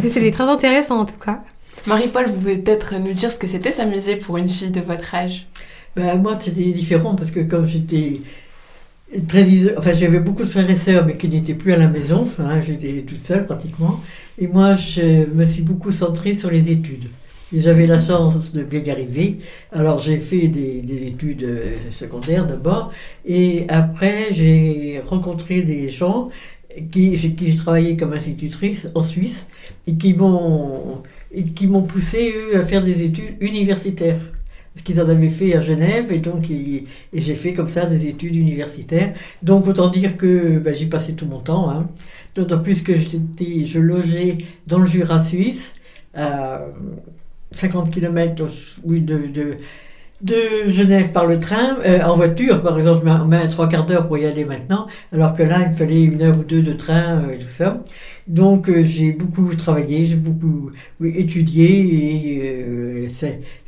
C'était 0.08 0.32
très 0.32 0.44
intéressant 0.44 1.00
en 1.00 1.06
tout 1.06 1.20
cas. 1.24 1.42
Marie-Paul, 1.88 2.26
vous 2.28 2.38
pouvez 2.38 2.58
peut-être 2.58 2.96
nous 2.96 3.14
dire 3.14 3.32
ce 3.32 3.38
que 3.38 3.48
c'était 3.48 3.72
s'amuser 3.72 4.16
pour 4.16 4.38
une 4.38 4.50
fille 4.50 4.72
de 4.72 4.82
votre 4.82 5.14
âge? 5.14 5.48
Ben, 5.96 6.18
moi, 6.18 6.38
c'était 6.40 6.72
différent 6.72 7.16
parce 7.16 7.32
que 7.32 7.42
comme 7.42 7.68
j'étais 7.68 8.22
très 9.28 9.44
isolée, 9.44 9.76
enfin, 9.78 9.94
j'avais 9.94 10.20
beaucoup 10.20 10.44
de 10.44 10.48
frères 10.48 10.70
et 10.70 10.78
sœurs, 10.78 11.06
mais 11.06 11.16
qui 11.16 11.30
n'étaient 11.30 11.54
plus 11.54 11.74
à 11.74 11.78
la 11.78 11.88
maison, 11.88 12.28
hein, 12.40 12.60
j'étais 12.62 13.04
toute 13.04 13.24
seule 13.24 13.46
pratiquement. 13.46 14.02
Et 14.38 14.48
moi, 14.48 14.76
je 14.76 15.26
me 15.32 15.46
suis 15.46 15.62
beaucoup 15.62 15.92
centrée 15.92 16.34
sur 16.34 16.50
les 16.50 16.72
études. 16.72 17.06
Et 17.56 17.62
j'avais 17.62 17.86
la 17.86 18.00
chance 18.00 18.52
de 18.52 18.64
bien 18.64 18.82
y 18.82 18.90
arriver. 18.90 19.38
Alors, 19.72 20.00
j'ai 20.00 20.18
fait 20.18 20.48
des, 20.48 20.82
des 20.82 21.06
études 21.06 21.44
euh, 21.44 21.76
secondaires 21.92 22.48
d'abord. 22.48 22.92
Et 23.26 23.66
après, 23.70 24.30
j'ai 24.32 25.02
rencontré 25.06 25.62
des 25.62 25.90
gens 25.90 26.30
qui, 26.92 27.16
j'ai 27.16 27.56
travaillé 27.56 27.98
comme 27.98 28.14
institutrice 28.14 28.88
en 28.96 29.04
Suisse 29.04 29.48
et 29.88 29.96
qui 29.96 30.14
m'ont 30.14 31.04
qui 31.54 31.68
m'ont 31.68 31.84
poussé, 31.84 32.34
eux, 32.34 32.58
à 32.58 32.64
faire 32.64 32.82
des 32.82 33.04
études 33.04 33.36
universitaires 33.42 34.20
parce 34.76 34.84
qu'ils 34.84 35.00
en 35.00 35.08
avaient 35.08 35.30
fait 35.30 35.56
à 35.56 35.62
Genève, 35.62 36.12
et 36.12 36.20
donc 36.20 36.52
et 36.52 36.84
j'ai 37.14 37.36
fait 37.36 37.54
comme 37.54 37.70
ça 37.70 37.86
des 37.86 38.08
études 38.08 38.36
universitaires. 38.36 39.14
Donc 39.42 39.68
autant 39.68 39.90
dire 39.90 40.18
que 40.18 40.60
ben, 40.60 40.76
j'y 40.76 40.88
passais 40.88 41.14
tout 41.14 41.26
mon 41.26 41.40
temps, 41.40 41.70
hein. 41.70 41.88
d'autant 42.36 42.60
plus 42.60 42.82
que 42.82 42.94
j'étais, 42.98 43.64
je 43.64 43.80
logeais 43.80 44.38
dans 44.68 44.80
le 44.80 44.86
Jura 44.86 45.24
suisse, 45.24 45.74
à 46.14 46.66
50 47.52 47.90
km 47.90 48.46
oui, 48.84 49.00
de, 49.00 49.58
de 50.22 50.70
Genève 50.70 51.12
par 51.12 51.26
le 51.26 51.40
train, 51.40 51.78
euh, 51.86 52.02
en 52.02 52.16
voiture 52.16 52.62
par 52.64 52.78
exemple, 52.78 53.02
je 53.06 53.12
mets- 53.12 53.26
mets 53.44 53.50
trois 53.50 53.68
quarts 53.70 53.86
d'heure 53.86 54.08
pour 54.08 54.18
y 54.18 54.26
aller 54.26 54.46
maintenant, 54.46 54.88
alors 55.12 55.36
que 55.36 55.44
là 55.44 55.60
il 55.64 55.68
me 55.68 55.74
fallait 55.74 56.04
une 56.04 56.22
heure 56.22 56.38
ou 56.40 56.44
deux 56.44 56.62
de 56.62 56.74
train 56.74 57.22
euh, 57.22 57.34
et 57.34 57.40
tout 57.40 57.50
ça. 57.56 57.84
Donc 58.28 58.70
euh, 58.70 58.82
j'ai 58.82 59.12
beaucoup 59.12 59.54
travaillé, 59.56 60.06
j'ai 60.06 60.16
beaucoup 60.16 60.72
oui, 61.00 61.14
étudié 61.16 62.38
et 62.38 62.64
euh, 62.68 63.08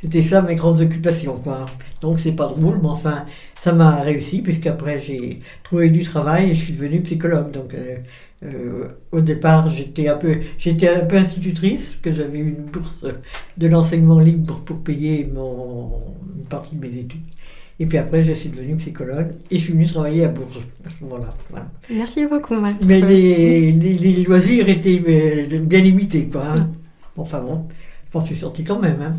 c'était 0.00 0.22
ça 0.22 0.42
mes 0.42 0.54
grandes 0.56 0.80
occupations. 0.80 1.36
Quoi. 1.36 1.66
Donc 2.00 2.18
c'est 2.18 2.32
pas 2.32 2.46
drôle, 2.48 2.78
mais 2.82 2.88
enfin 2.88 3.24
ça 3.60 3.72
m'a 3.72 3.96
réussi 4.02 4.40
puisqu'après 4.42 4.98
j'ai 4.98 5.40
trouvé 5.64 5.90
du 5.90 6.02
travail 6.02 6.50
et 6.50 6.54
je 6.54 6.64
suis 6.64 6.72
devenue 6.72 7.00
psychologue. 7.02 7.50
Donc 7.50 7.74
euh, 7.74 7.96
euh, 8.44 8.88
au 9.10 9.20
départ 9.20 9.68
j'étais 9.68 10.08
un 10.08 10.16
peu 10.16 10.36
j'étais 10.58 10.88
un 10.88 11.00
peu 11.06 11.16
institutrice, 11.16 11.86
parce 11.90 11.96
que 12.02 12.12
j'avais 12.12 12.38
eu 12.38 12.48
une 12.56 12.66
bourse 12.70 13.04
de 13.56 13.66
l'enseignement 13.66 14.20
libre 14.20 14.60
pour 14.64 14.78
payer 14.78 15.28
mon, 15.34 15.90
une 16.36 16.44
partie 16.44 16.76
de 16.76 16.80
mes 16.86 16.94
études. 16.96 17.20
Et 17.80 17.86
puis 17.86 17.98
après 17.98 18.22
je 18.24 18.32
suis 18.32 18.48
devenue 18.48 18.76
psychologue 18.76 19.30
et 19.50 19.58
je 19.58 19.62
suis 19.64 19.72
venue 19.72 19.86
travailler 19.86 20.24
à 20.24 20.28
Bourges 20.28 20.58
à 20.86 20.90
ce 20.90 21.04
moment-là. 21.04 21.32
Voilà. 21.50 21.66
Merci 21.90 22.26
beaucoup. 22.26 22.56
Mais 22.84 23.00
les, 23.00 23.70
les, 23.72 23.94
les 23.98 24.24
loisirs 24.24 24.68
étaient 24.68 25.00
euh, 25.08 25.60
bien 25.60 25.80
limités, 25.80 26.26
quoi. 26.26 26.44
hein. 26.56 26.70
Enfin 27.16 27.40
bon, 27.40 27.66
je 28.12 28.18
m'en 28.18 28.24
suis 28.24 28.36
sortie 28.36 28.64
quand 28.64 28.80
même. 28.80 29.00
Hein. 29.02 29.12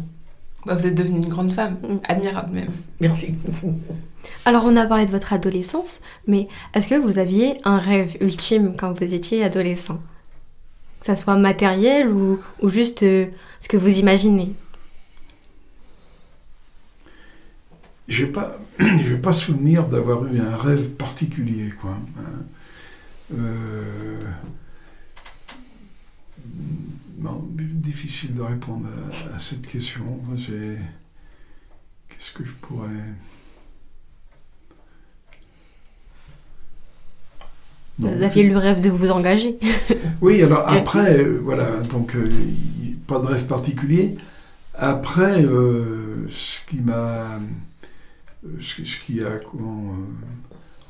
Bah, 0.65 0.75
vous 0.75 0.86
êtes 0.88 0.95
devenue 0.95 1.19
une 1.19 1.30
grande 1.30 1.52
femme, 1.52 1.78
Mm. 1.82 1.95
admirable 2.08 2.54
même. 2.54 2.69
Merci. 2.99 3.34
Alors, 4.45 4.65
on 4.65 4.75
a 4.75 4.86
parlé 4.86 5.05
de 5.05 5.12
votre 5.12 5.34
adolescence, 5.34 5.99
mais 6.27 6.47
est-ce 6.73 6.88
que 6.88 6.95
vous 6.95 7.19
aviez 7.19 7.60
un 7.63 7.77
rêve 7.77 8.17
ultime 8.21 8.75
quand 8.77 8.93
vous 8.93 9.13
étiez 9.13 9.43
adolescent? 9.43 9.99
Que 10.99 11.05
ça 11.05 11.15
soit 11.15 11.38
matériel 11.38 12.10
ou, 12.10 12.39
juste 12.63 13.03
euh, 13.03 13.27
ce 13.60 13.67
que 13.67 13.77
vous 13.77 13.99
imaginez? 13.99 14.53
J'ai 18.08 18.25
pas, 18.25 18.58
j'ai 18.79 19.17
pas 19.17 19.32
souvenir 19.32 19.88
d'avoir 19.88 20.25
eu 20.25 20.39
un 20.39 20.55
rêve 20.55 20.89
particulier. 20.89 21.71
Euh, 23.34 24.19
difficile 27.89 28.34
de 28.36 28.41
répondre 28.41 28.88
à, 29.34 29.39
cette 29.39 29.67
question. 29.67 30.19
Qu'est-ce 32.08 32.32
que 32.32 32.43
je 32.43 32.53
pourrais 32.62 32.88
Vous 37.99 38.23
aviez 38.23 38.43
le 38.49 38.57
rêve 38.57 38.79
de 38.81 38.89
vous 38.89 39.12
engager 39.12 39.57
Oui, 40.21 40.41
alors 40.41 40.67
après, 40.69 41.19
euh, 41.19 41.39
voilà, 41.43 41.67
donc 41.91 42.15
euh, 42.15 42.29
pas 43.07 43.19
de 43.19 43.25
rêve 43.27 43.45
particulier. 43.45 44.15
Après, 44.73 45.43
euh, 45.43 46.25
ce 46.29 46.65
qui 46.65 46.77
m'a, 46.79 47.25
ce, 48.62 48.85
ce 48.85 48.99
qui 48.99 49.21
a 49.21 49.31
comment, 49.51 49.95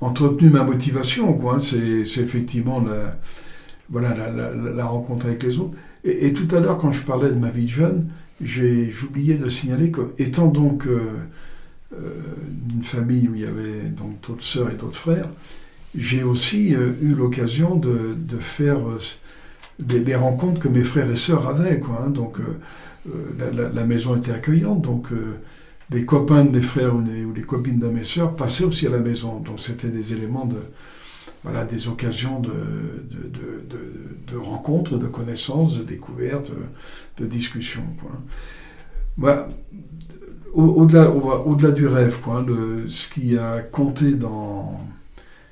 entretenu 0.02 0.50
ma 0.50 0.64
motivation, 0.64 1.34
quoi, 1.34 1.56
hein, 1.56 1.60
c'est, 1.60 2.06
c'est 2.06 2.22
effectivement 2.22 2.80
la, 2.80 3.18
voilà, 3.90 4.14
la, 4.16 4.30
la- 4.30 4.54
la- 4.56 4.72
la 4.72 4.86
rencontre 4.86 5.26
avec 5.26 5.42
les 5.44 5.58
autres. 5.58 5.76
Et, 6.04 6.28
et 6.28 6.34
tout 6.34 6.54
à 6.56 6.60
l'heure, 6.60 6.78
quand 6.78 6.92
je 6.92 7.02
parlais 7.02 7.30
de 7.30 7.36
ma 7.40 7.50
vie 7.50 7.66
de 7.66 7.70
jeune, 7.70 8.10
j'ai, 8.42 8.92
j'oubliais 8.92 9.36
de 9.36 9.50
signaler 9.50 9.90
que, 9.92 10.02
étant 10.20 10.48
donc 10.48 10.88
d'une 12.66 12.84
famille 12.84 13.28
où 13.28 13.36
il 13.36 13.42
y 13.42 13.46
avait 13.46 13.90
donc 13.90 14.22
d'autres 14.28 14.44
sœurs 14.44 14.70
et 14.70 14.76
d'autres 14.76 14.96
frères, 14.96 15.28
j'ai 15.98 16.24
aussi 16.24 16.76
euh, 16.76 16.92
eu 17.02 17.14
l'occasion 17.16 17.76
de, 17.76 18.16
de 18.18 18.38
faire 18.38 18.88
euh, 18.88 19.00
des, 19.80 20.00
des 20.02 20.16
rencontres 20.16 20.60
que 20.60 20.68
mes 20.68 20.84
frères 20.84 21.10
et 21.10 21.16
sœurs 21.16 21.48
avaient. 21.48 21.82
Hein. 22.00 22.10
donc, 22.10 22.40
euh, 22.40 22.60
la, 23.74 23.84
maison 23.86 24.16
était 24.18 24.32
accueillante, 24.32 24.82
donc 24.82 25.08
les 25.90 26.06
copains 26.06 26.44
de 26.44 26.52
mes 26.52 26.62
frères 26.62 26.94
ou 26.96 27.02
les 27.34 27.42
copines 27.42 27.80
de 27.80 27.88
mes 27.88 28.04
sœurs 28.04 28.36
passaient 28.36 28.66
aussi 28.66 28.86
à 28.86 28.90
la 28.92 29.00
maison. 29.00 29.40
Donc, 29.40 29.60
c'était 29.60 29.88
des 29.88 30.14
éléments 30.14 30.46
de. 30.46 30.58
Voilà, 31.44 31.64
des 31.64 31.88
occasions 31.88 32.42
de, 32.42 32.50
de, 32.50 33.64
de, 34.28 34.38
rencontres, 34.38 34.98
de 34.98 35.08
connaissances, 35.08 35.78
de 35.78 35.84
découvertes, 35.84 36.52
de 37.18 37.26
discussions. 37.26 37.82
Au-delà, 40.54 41.10
au- 41.10 41.56
du 41.56 41.88
rêve, 41.88 42.20
quoi, 42.22 42.40
hein, 42.42 42.84
ce 42.90 43.10
qui 43.10 43.38
a 43.38 43.60
compté 43.60 44.12
dans, 44.12 44.80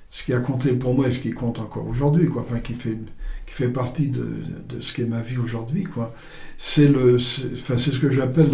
ce 0.10 0.24
qui 0.24 0.34
a 0.34 0.40
compté 0.40 0.74
pour 0.74 0.96
moi 0.96 1.08
et 1.08 1.12
ce 1.12 1.20
qui 1.20 1.32
compte 1.32 1.60
encore 1.60 1.88
aujourd'hui, 1.88 2.28
quoi, 2.28 2.44
enfin, 2.48 2.60
qui 2.60 2.74
fait, 2.74 2.98
qui 3.46 3.54
fait 3.54 3.70
partie 3.70 4.10
de, 4.10 4.26
de 4.70 4.80
ce 4.80 4.94
qu'est 4.94 5.06
ma 5.06 5.22
vie 5.22 5.38
aujourd'hui, 5.38 5.84
quoi. 5.84 6.14
C'est 6.58 6.88
le, 6.88 7.16
enfin, 7.16 7.78
c'est 7.78 7.92
ce 7.92 8.00
que 8.00 8.10
j'appelle 8.10 8.50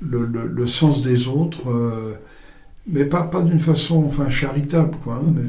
le, 0.00 0.26
le, 0.26 0.66
sens 0.66 1.02
des 1.02 1.28
autres, 1.28 1.70
euh, 1.70 2.14
mais 2.86 3.04
pas, 3.04 3.22
pas 3.22 3.42
d'une 3.42 3.60
façon, 3.60 4.04
enfin, 4.04 4.28
charitable, 4.30 4.96
quoi, 5.02 5.22
hein, 5.24 5.32
mais 5.34 5.42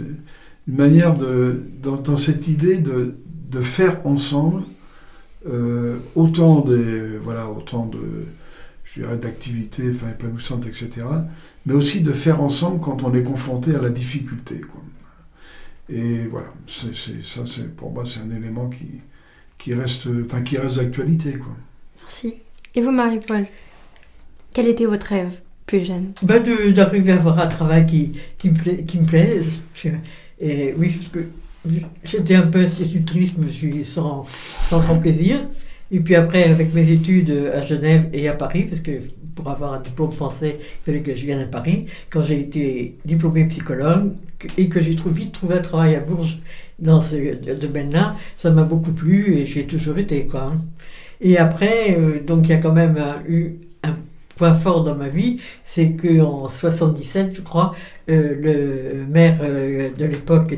une 0.68 0.76
manière 0.76 1.18
de, 1.18 1.62
dans, 1.82 1.96
dans 1.96 2.18
cette 2.18 2.48
idée 2.48 2.78
de, 2.78 3.16
de 3.52 3.62
faire 3.62 4.06
ensemble 4.06 4.64
euh, 5.48 5.98
autant 6.16 6.62
des, 6.62 7.18
voilà, 7.18 7.50
autant 7.50 7.86
de, 7.86 8.26
je 8.84 9.02
dirais, 9.02 9.18
d'activités, 9.18 9.92
enfin, 9.94 10.10
épanouissantes, 10.10 10.68
etc., 10.68 10.90
mais 11.66 11.74
aussi 11.74 12.02
de 12.02 12.14
faire 12.14 12.42
ensemble 12.42 12.80
quand 12.82 13.04
on 13.04 13.14
est 13.14 13.24
confronté 13.24 13.76
à 13.76 13.80
la 13.82 13.90
difficulté, 13.90 14.62
quoi. 14.62 14.82
Et 15.90 16.28
voilà, 16.28 16.48
c'est, 16.68 16.94
c'est- 16.96 17.24
ça, 17.24 17.46
c'est, 17.46 17.76
pour 17.76 17.92
moi, 17.92 18.04
c'est 18.06 18.20
un 18.20 18.36
élément 18.36 18.70
qui, 18.70 19.02
qui 19.58 19.74
reste, 19.74 20.08
enfin, 20.26 20.42
qui 20.42 20.58
reste 20.58 20.78
d'actualité, 20.78 21.34
quoi. 21.34 21.56
Merci. 22.02 22.36
Et 22.76 22.82
vous, 22.82 22.92
Marie-Paul 22.92 23.48
Quel 24.54 24.68
était 24.68 24.86
votre 24.86 25.08
rêve 25.08 25.32
plus 25.66 25.86
jeune? 25.86 26.14
Ben 26.24 26.42
de- 26.42 26.72
d'arriver 26.72 27.12
à 27.12 27.16
avoir 27.16 27.40
un 27.40 27.48
travail 27.48 27.86
qui, 27.86 28.14
qui, 28.38 28.50
me, 28.50 28.56
plaît, 28.56 28.84
qui 28.86 29.00
me 29.00 29.06
plaise. 29.06 29.46
Et 30.40 30.74
oui, 30.78 30.92
parce 30.94 31.10
que 31.10 31.28
j'étais 32.04 32.36
un 32.36 32.48
peu 32.48 32.60
institutrice, 32.60 33.38
mais 33.38 33.48
je 33.48 33.52
suis 33.52 33.86
sans, 33.86 34.26
sans 34.70 34.80
grand 34.80 34.98
plaisir. 35.00 35.40
Et 35.92 36.00
puis 36.00 36.16
après, 36.16 36.44
avec 36.46 36.74
mes 36.74 36.90
études 36.90 37.32
à 37.54 37.62
Genève 37.66 38.10
et 38.14 38.28
à 38.28 38.34
Paris, 38.34 38.64
parce 38.66 38.82
que 38.82 38.92
pour 39.38 39.50
avoir 39.50 39.74
un 39.74 39.80
diplôme 39.80 40.12
français, 40.12 40.54
il 40.60 40.84
fallait 40.86 41.02
que 41.02 41.16
je 41.16 41.26
vienne 41.26 41.40
à 41.40 41.46
Paris. 41.46 41.86
Quand 42.10 42.22
j'ai 42.24 42.40
été 42.42 42.96
diplômée 43.06 43.46
psychologue 43.46 44.12
et 44.58 44.68
que 44.68 44.82
j'ai 44.82 44.96
vite 45.06 45.32
trouvé 45.32 45.56
un 45.56 45.62
travail 45.62 45.96
à 45.96 46.00
Bourges 46.02 46.40
dans 46.80 47.00
ce 47.00 47.16
domaine-là, 47.54 48.16
ça 48.38 48.50
m'a 48.52 48.64
beaucoup 48.64 48.92
plu 48.92 49.38
et 49.38 49.46
j'ai 49.46 49.66
toujours 49.66 49.98
été. 50.00 50.28
Quoi. 50.28 50.54
Et 51.22 51.38
après, 51.38 51.98
euh, 51.98 52.20
donc 52.26 52.48
il 52.48 52.50
y 52.50 52.54
a 52.54 52.58
quand 52.58 52.74
même 52.74 52.98
un- 52.98 53.22
eu 53.28 53.56
un 53.84 53.96
point 54.36 54.54
fort 54.54 54.84
dans 54.84 54.96
ma 54.96 55.08
vie, 55.08 55.40
c'est 55.66 55.92
qu'en 55.92 56.48
77, 56.48 57.36
je 57.36 57.42
crois, 57.42 57.74
euh, 58.10 58.36
le 58.40 59.06
maire 59.08 59.40
euh, 59.42 59.90
de 59.98 60.06
l'époque, 60.06 60.54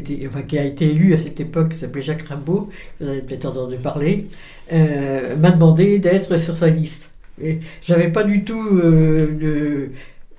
qui 0.48 0.58
a 0.60 0.66
été 0.66 0.90
élu 0.92 1.14
à 1.14 1.18
cette 1.18 1.40
époque, 1.40 1.70
qui 1.70 1.78
s'appelait 1.80 2.02
Jacques 2.02 2.24
Rimbaud, 2.24 2.70
vous 3.00 3.08
avez 3.10 3.22
peut-être 3.22 3.46
entendu 3.46 3.78
parler, 3.78 4.28
euh, 4.74 5.36
m'a 5.38 5.52
demandé 5.52 6.00
d'être 6.00 6.38
sur 6.40 6.58
sa 6.58 6.70
liste. 6.70 7.09
Et 7.42 7.60
j'avais 7.82 8.10
pas 8.10 8.24
du 8.24 8.44
tout 8.44 8.62
euh, 8.62 9.32
de- 9.40 9.90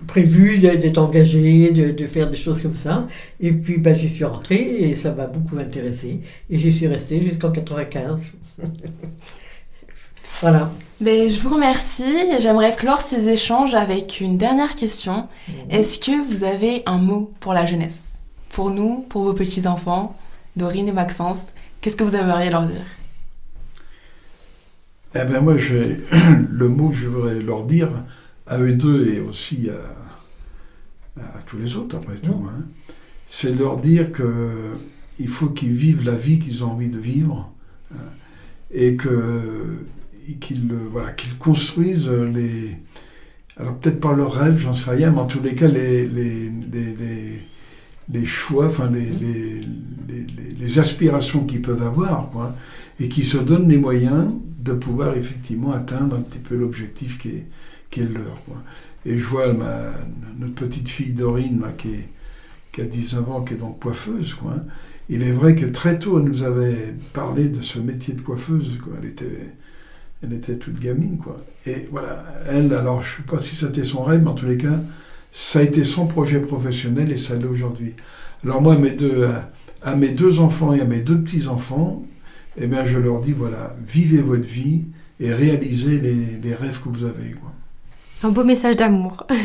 prévu 0.06 0.56
d'être 0.58 0.96
engagé, 0.98 1.70
de, 1.72 1.90
de 1.90 2.06
faire 2.06 2.30
des 2.30 2.36
choses 2.36 2.62
comme 2.62 2.76
ça. 2.76 3.06
Et 3.38 3.52
puis 3.52 3.76
ben, 3.78 3.94
j'y 3.94 4.08
suis 4.08 4.24
rentrée 4.24 4.78
et 4.90 4.94
ça 4.94 5.12
m'a 5.12 5.26
beaucoup 5.26 5.58
intéressé. 5.58 6.20
Et 6.48 6.58
j'y 6.58 6.72
suis 6.72 6.86
restée 6.86 7.22
jusqu'en 7.22 7.50
95. 7.50 8.22
voilà. 10.40 10.70
Ben, 11.00 11.28
je 11.28 11.38
vous 11.40 11.54
remercie. 11.54 12.04
J'aimerais 12.40 12.74
clore 12.74 13.00
ces 13.00 13.28
échanges 13.28 13.74
avec 13.74 14.20
une 14.20 14.36
dernière 14.38 14.74
question. 14.74 15.28
Est-ce 15.70 15.98
que 15.98 16.22
vous 16.28 16.44
avez 16.44 16.82
un 16.86 16.98
mot 16.98 17.30
pour 17.40 17.52
la 17.52 17.64
jeunesse? 17.66 18.20
Pour 18.50 18.70
nous, 18.70 19.04
pour 19.08 19.22
vos 19.24 19.32
petits-enfants, 19.32 20.16
Dorine 20.56 20.88
et 20.88 20.92
Maxence, 20.92 21.52
qu'est-ce 21.80 21.96
que 21.96 22.04
vous 22.04 22.16
aimeriez 22.16 22.50
leur 22.50 22.62
dire? 22.62 22.80
Eh 25.14 25.24
ben 25.24 25.40
moi, 25.40 25.56
j'ai 25.56 26.00
le 26.50 26.68
mot 26.68 26.90
que 26.90 26.96
je 26.96 27.08
voudrais 27.08 27.40
leur 27.40 27.64
dire 27.64 27.90
à 28.46 28.58
eux 28.60 28.72
deux 28.74 29.08
et 29.08 29.20
aussi 29.20 29.68
à, 29.70 31.20
à 31.38 31.42
tous 31.46 31.58
les 31.58 31.76
autres, 31.76 31.96
après 31.96 32.16
tout, 32.16 32.44
hein, 32.48 32.62
c'est 33.26 33.52
leur 33.54 33.78
dire 33.78 34.12
que 34.12 34.72
il 35.18 35.28
faut 35.28 35.48
qu'ils 35.48 35.72
vivent 35.72 36.04
la 36.04 36.14
vie 36.14 36.38
qu'ils 36.38 36.64
ont 36.64 36.72
envie 36.72 36.88
de 36.88 36.98
vivre 36.98 37.52
hein, 37.92 37.96
et 38.72 38.96
que 38.96 39.78
qu'ils 40.40 40.70
euh, 40.70 40.88
voilà, 40.92 41.12
qu'ils 41.12 41.36
construisent 41.38 42.08
les 42.08 42.76
alors 43.56 43.76
peut-être 43.76 44.00
pas 44.00 44.14
leurs 44.14 44.32
rêves, 44.34 44.58
j'en 44.58 44.74
sais 44.74 44.90
rien, 44.90 45.10
mais 45.10 45.18
en 45.20 45.26
tous 45.26 45.42
les 45.42 45.54
cas 45.54 45.68
les, 45.68 46.06
les, 46.08 46.50
les, 46.72 46.94
les- 46.94 47.40
les 48.12 48.26
choix, 48.26 48.66
enfin 48.66 48.90
les, 48.90 49.04
les, 49.10 49.60
les, 50.08 50.26
les- 50.36 50.54
les 50.58 50.78
aspirations 50.80 51.44
qu'ils 51.44 51.62
peuvent 51.62 51.82
avoir, 51.82 52.30
quoi, 52.30 52.54
et 53.00 53.08
qui 53.08 53.22
se 53.24 53.38
donnent 53.38 53.68
les 53.68 53.78
moyens 53.78 54.30
de 54.62 54.72
pouvoir 54.72 55.16
effectivement 55.16 55.72
atteindre 55.72 56.16
un 56.16 56.20
petit 56.20 56.38
peu 56.38 56.56
l'objectif 56.56 57.18
qui 57.18 57.28
est, 57.28 57.46
qui 57.90 58.00
est 58.00 58.04
le 58.04 58.14
leur. 58.14 58.36
Et 59.06 59.16
je 59.16 59.24
vois 59.24 59.52
ma, 59.52 59.92
notre 60.38 60.54
petite 60.54 60.88
fille 60.88 61.12
Dorine, 61.12 61.64
qui, 61.78 62.80
a 62.80 62.84
19 62.84 63.30
ans, 63.30 63.42
qui 63.42 63.54
est 63.54 63.56
donc 63.56 63.80
coiffeuse. 63.80 64.36
Il 65.08 65.22
est 65.22 65.32
vrai 65.32 65.54
que 65.54 65.66
très 65.66 65.98
tôt, 65.98 66.18
elle 66.18 66.26
nous 66.26 66.42
avait 66.42 66.94
parlé 67.14 67.48
de 67.48 67.60
ce 67.62 67.78
métier 67.78 68.14
de 68.14 68.20
coiffeuse. 68.20 68.78
Elle, 68.98 69.08
était, 69.08 69.50
elle 70.22 70.32
était 70.34 70.56
toute 70.56 70.78
gamine. 70.78 71.18
Quoi. 71.18 71.38
Et 71.66 71.88
voilà, 71.90 72.24
elle, 72.48 72.72
alors 72.74 73.02
je 73.02 73.12
ne 73.12 73.16
sais 73.16 73.30
pas 73.30 73.38
si 73.38 73.56
c'était 73.56 73.84
son 73.84 74.02
rêve, 74.02 74.22
mais 74.22 74.30
en 74.30 74.34
tous 74.34 74.46
les 74.46 74.58
cas, 74.58 74.80
ça 75.32 75.60
a 75.60 75.62
été 75.62 75.84
son 75.84 76.06
projet 76.06 76.40
professionnel 76.40 77.10
et 77.10 77.16
ça 77.16 77.36
l'est 77.36 77.46
aujourd'hui. 77.46 77.94
Alors 78.44 78.60
moi, 78.60 78.76
mes 78.76 78.90
deux, 78.90 79.28
à 79.82 79.96
mes 79.96 80.08
deux 80.08 80.40
enfants 80.40 80.74
et 80.74 80.80
à 80.80 80.84
mes 80.84 81.00
deux 81.00 81.18
petits-enfants, 81.18 82.04
eh 82.58 82.66
bien, 82.66 82.84
je 82.84 82.98
leur 82.98 83.20
dis, 83.20 83.32
voilà, 83.32 83.74
vivez 83.86 84.22
votre 84.22 84.42
vie 84.46 84.84
et 85.20 85.32
réalisez 85.32 85.98
les, 86.00 86.14
les 86.42 86.54
rêves 86.54 86.80
que 86.82 86.88
vous 86.88 87.04
avez. 87.04 87.32
Quoi. 87.32 87.52
Un 88.22 88.30
beau 88.32 88.44
message 88.44 88.76
d'amour. 88.76 89.26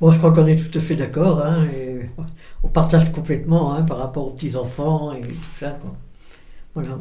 Bon, 0.00 0.10
je 0.10 0.18
crois 0.18 0.32
qu'on 0.32 0.46
est 0.46 0.56
tout 0.56 0.76
à 0.76 0.80
fait 0.82 0.96
d'accord. 0.96 1.40
hein, 1.40 1.64
et 1.74 2.10
on 2.64 2.68
partage 2.68 3.10
complètement 3.12 3.72
hein, 3.72 3.82
par 3.82 3.98
rapport 3.98 4.26
aux 4.26 4.30
petits-enfants 4.30 5.12
et 5.12 5.20
tout 5.20 5.54
ça. 5.58 5.70
quoi. 5.80 5.94
Voilà. 6.74 6.98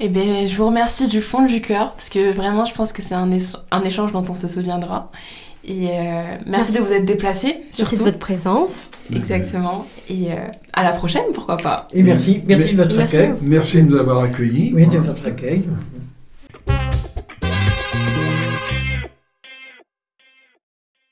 Eh 0.00 0.08
bien, 0.10 0.44
je 0.44 0.54
vous 0.56 0.66
remercie 0.66 1.08
du 1.08 1.22
fond 1.22 1.46
du 1.46 1.60
cœur, 1.62 1.92
parce 1.92 2.10
que 2.10 2.32
vraiment, 2.34 2.66
je 2.66 2.74
pense 2.74 2.92
que 2.92 3.00
c'est 3.00 3.14
un, 3.14 3.30
éch- 3.30 3.56
un 3.70 3.82
échange 3.84 4.12
dont 4.12 4.24
on 4.28 4.34
se 4.34 4.48
souviendra. 4.48 5.10
Et 5.66 5.88
euh, 5.88 6.22
merci, 6.46 6.72
Merci. 6.72 6.78
de 6.78 6.80
vous 6.80 6.92
être 6.92 7.04
déplacés, 7.06 7.56
Merci 7.78 7.96
de 7.96 8.02
votre 8.02 8.18
présence. 8.18 8.86
Exactement. 9.14 9.86
Et 10.10 10.30
euh, 10.30 10.36
à 10.74 10.82
la 10.84 10.90
prochaine, 10.92 11.24
pourquoi 11.32 11.56
pas. 11.56 11.88
Et 11.92 12.02
merci, 12.02 12.42
merci 12.46 12.72
de 12.72 12.76
votre 12.82 12.96
Merci. 12.96 13.16
accueil. 13.16 13.34
Merci 13.40 13.82
de 13.82 13.88
nous 13.88 13.96
avoir 13.96 14.22
accueillis. 14.22 14.72
Oui, 14.74 14.86
de 14.86 14.98
votre 14.98 15.26
accueil. 15.26 15.64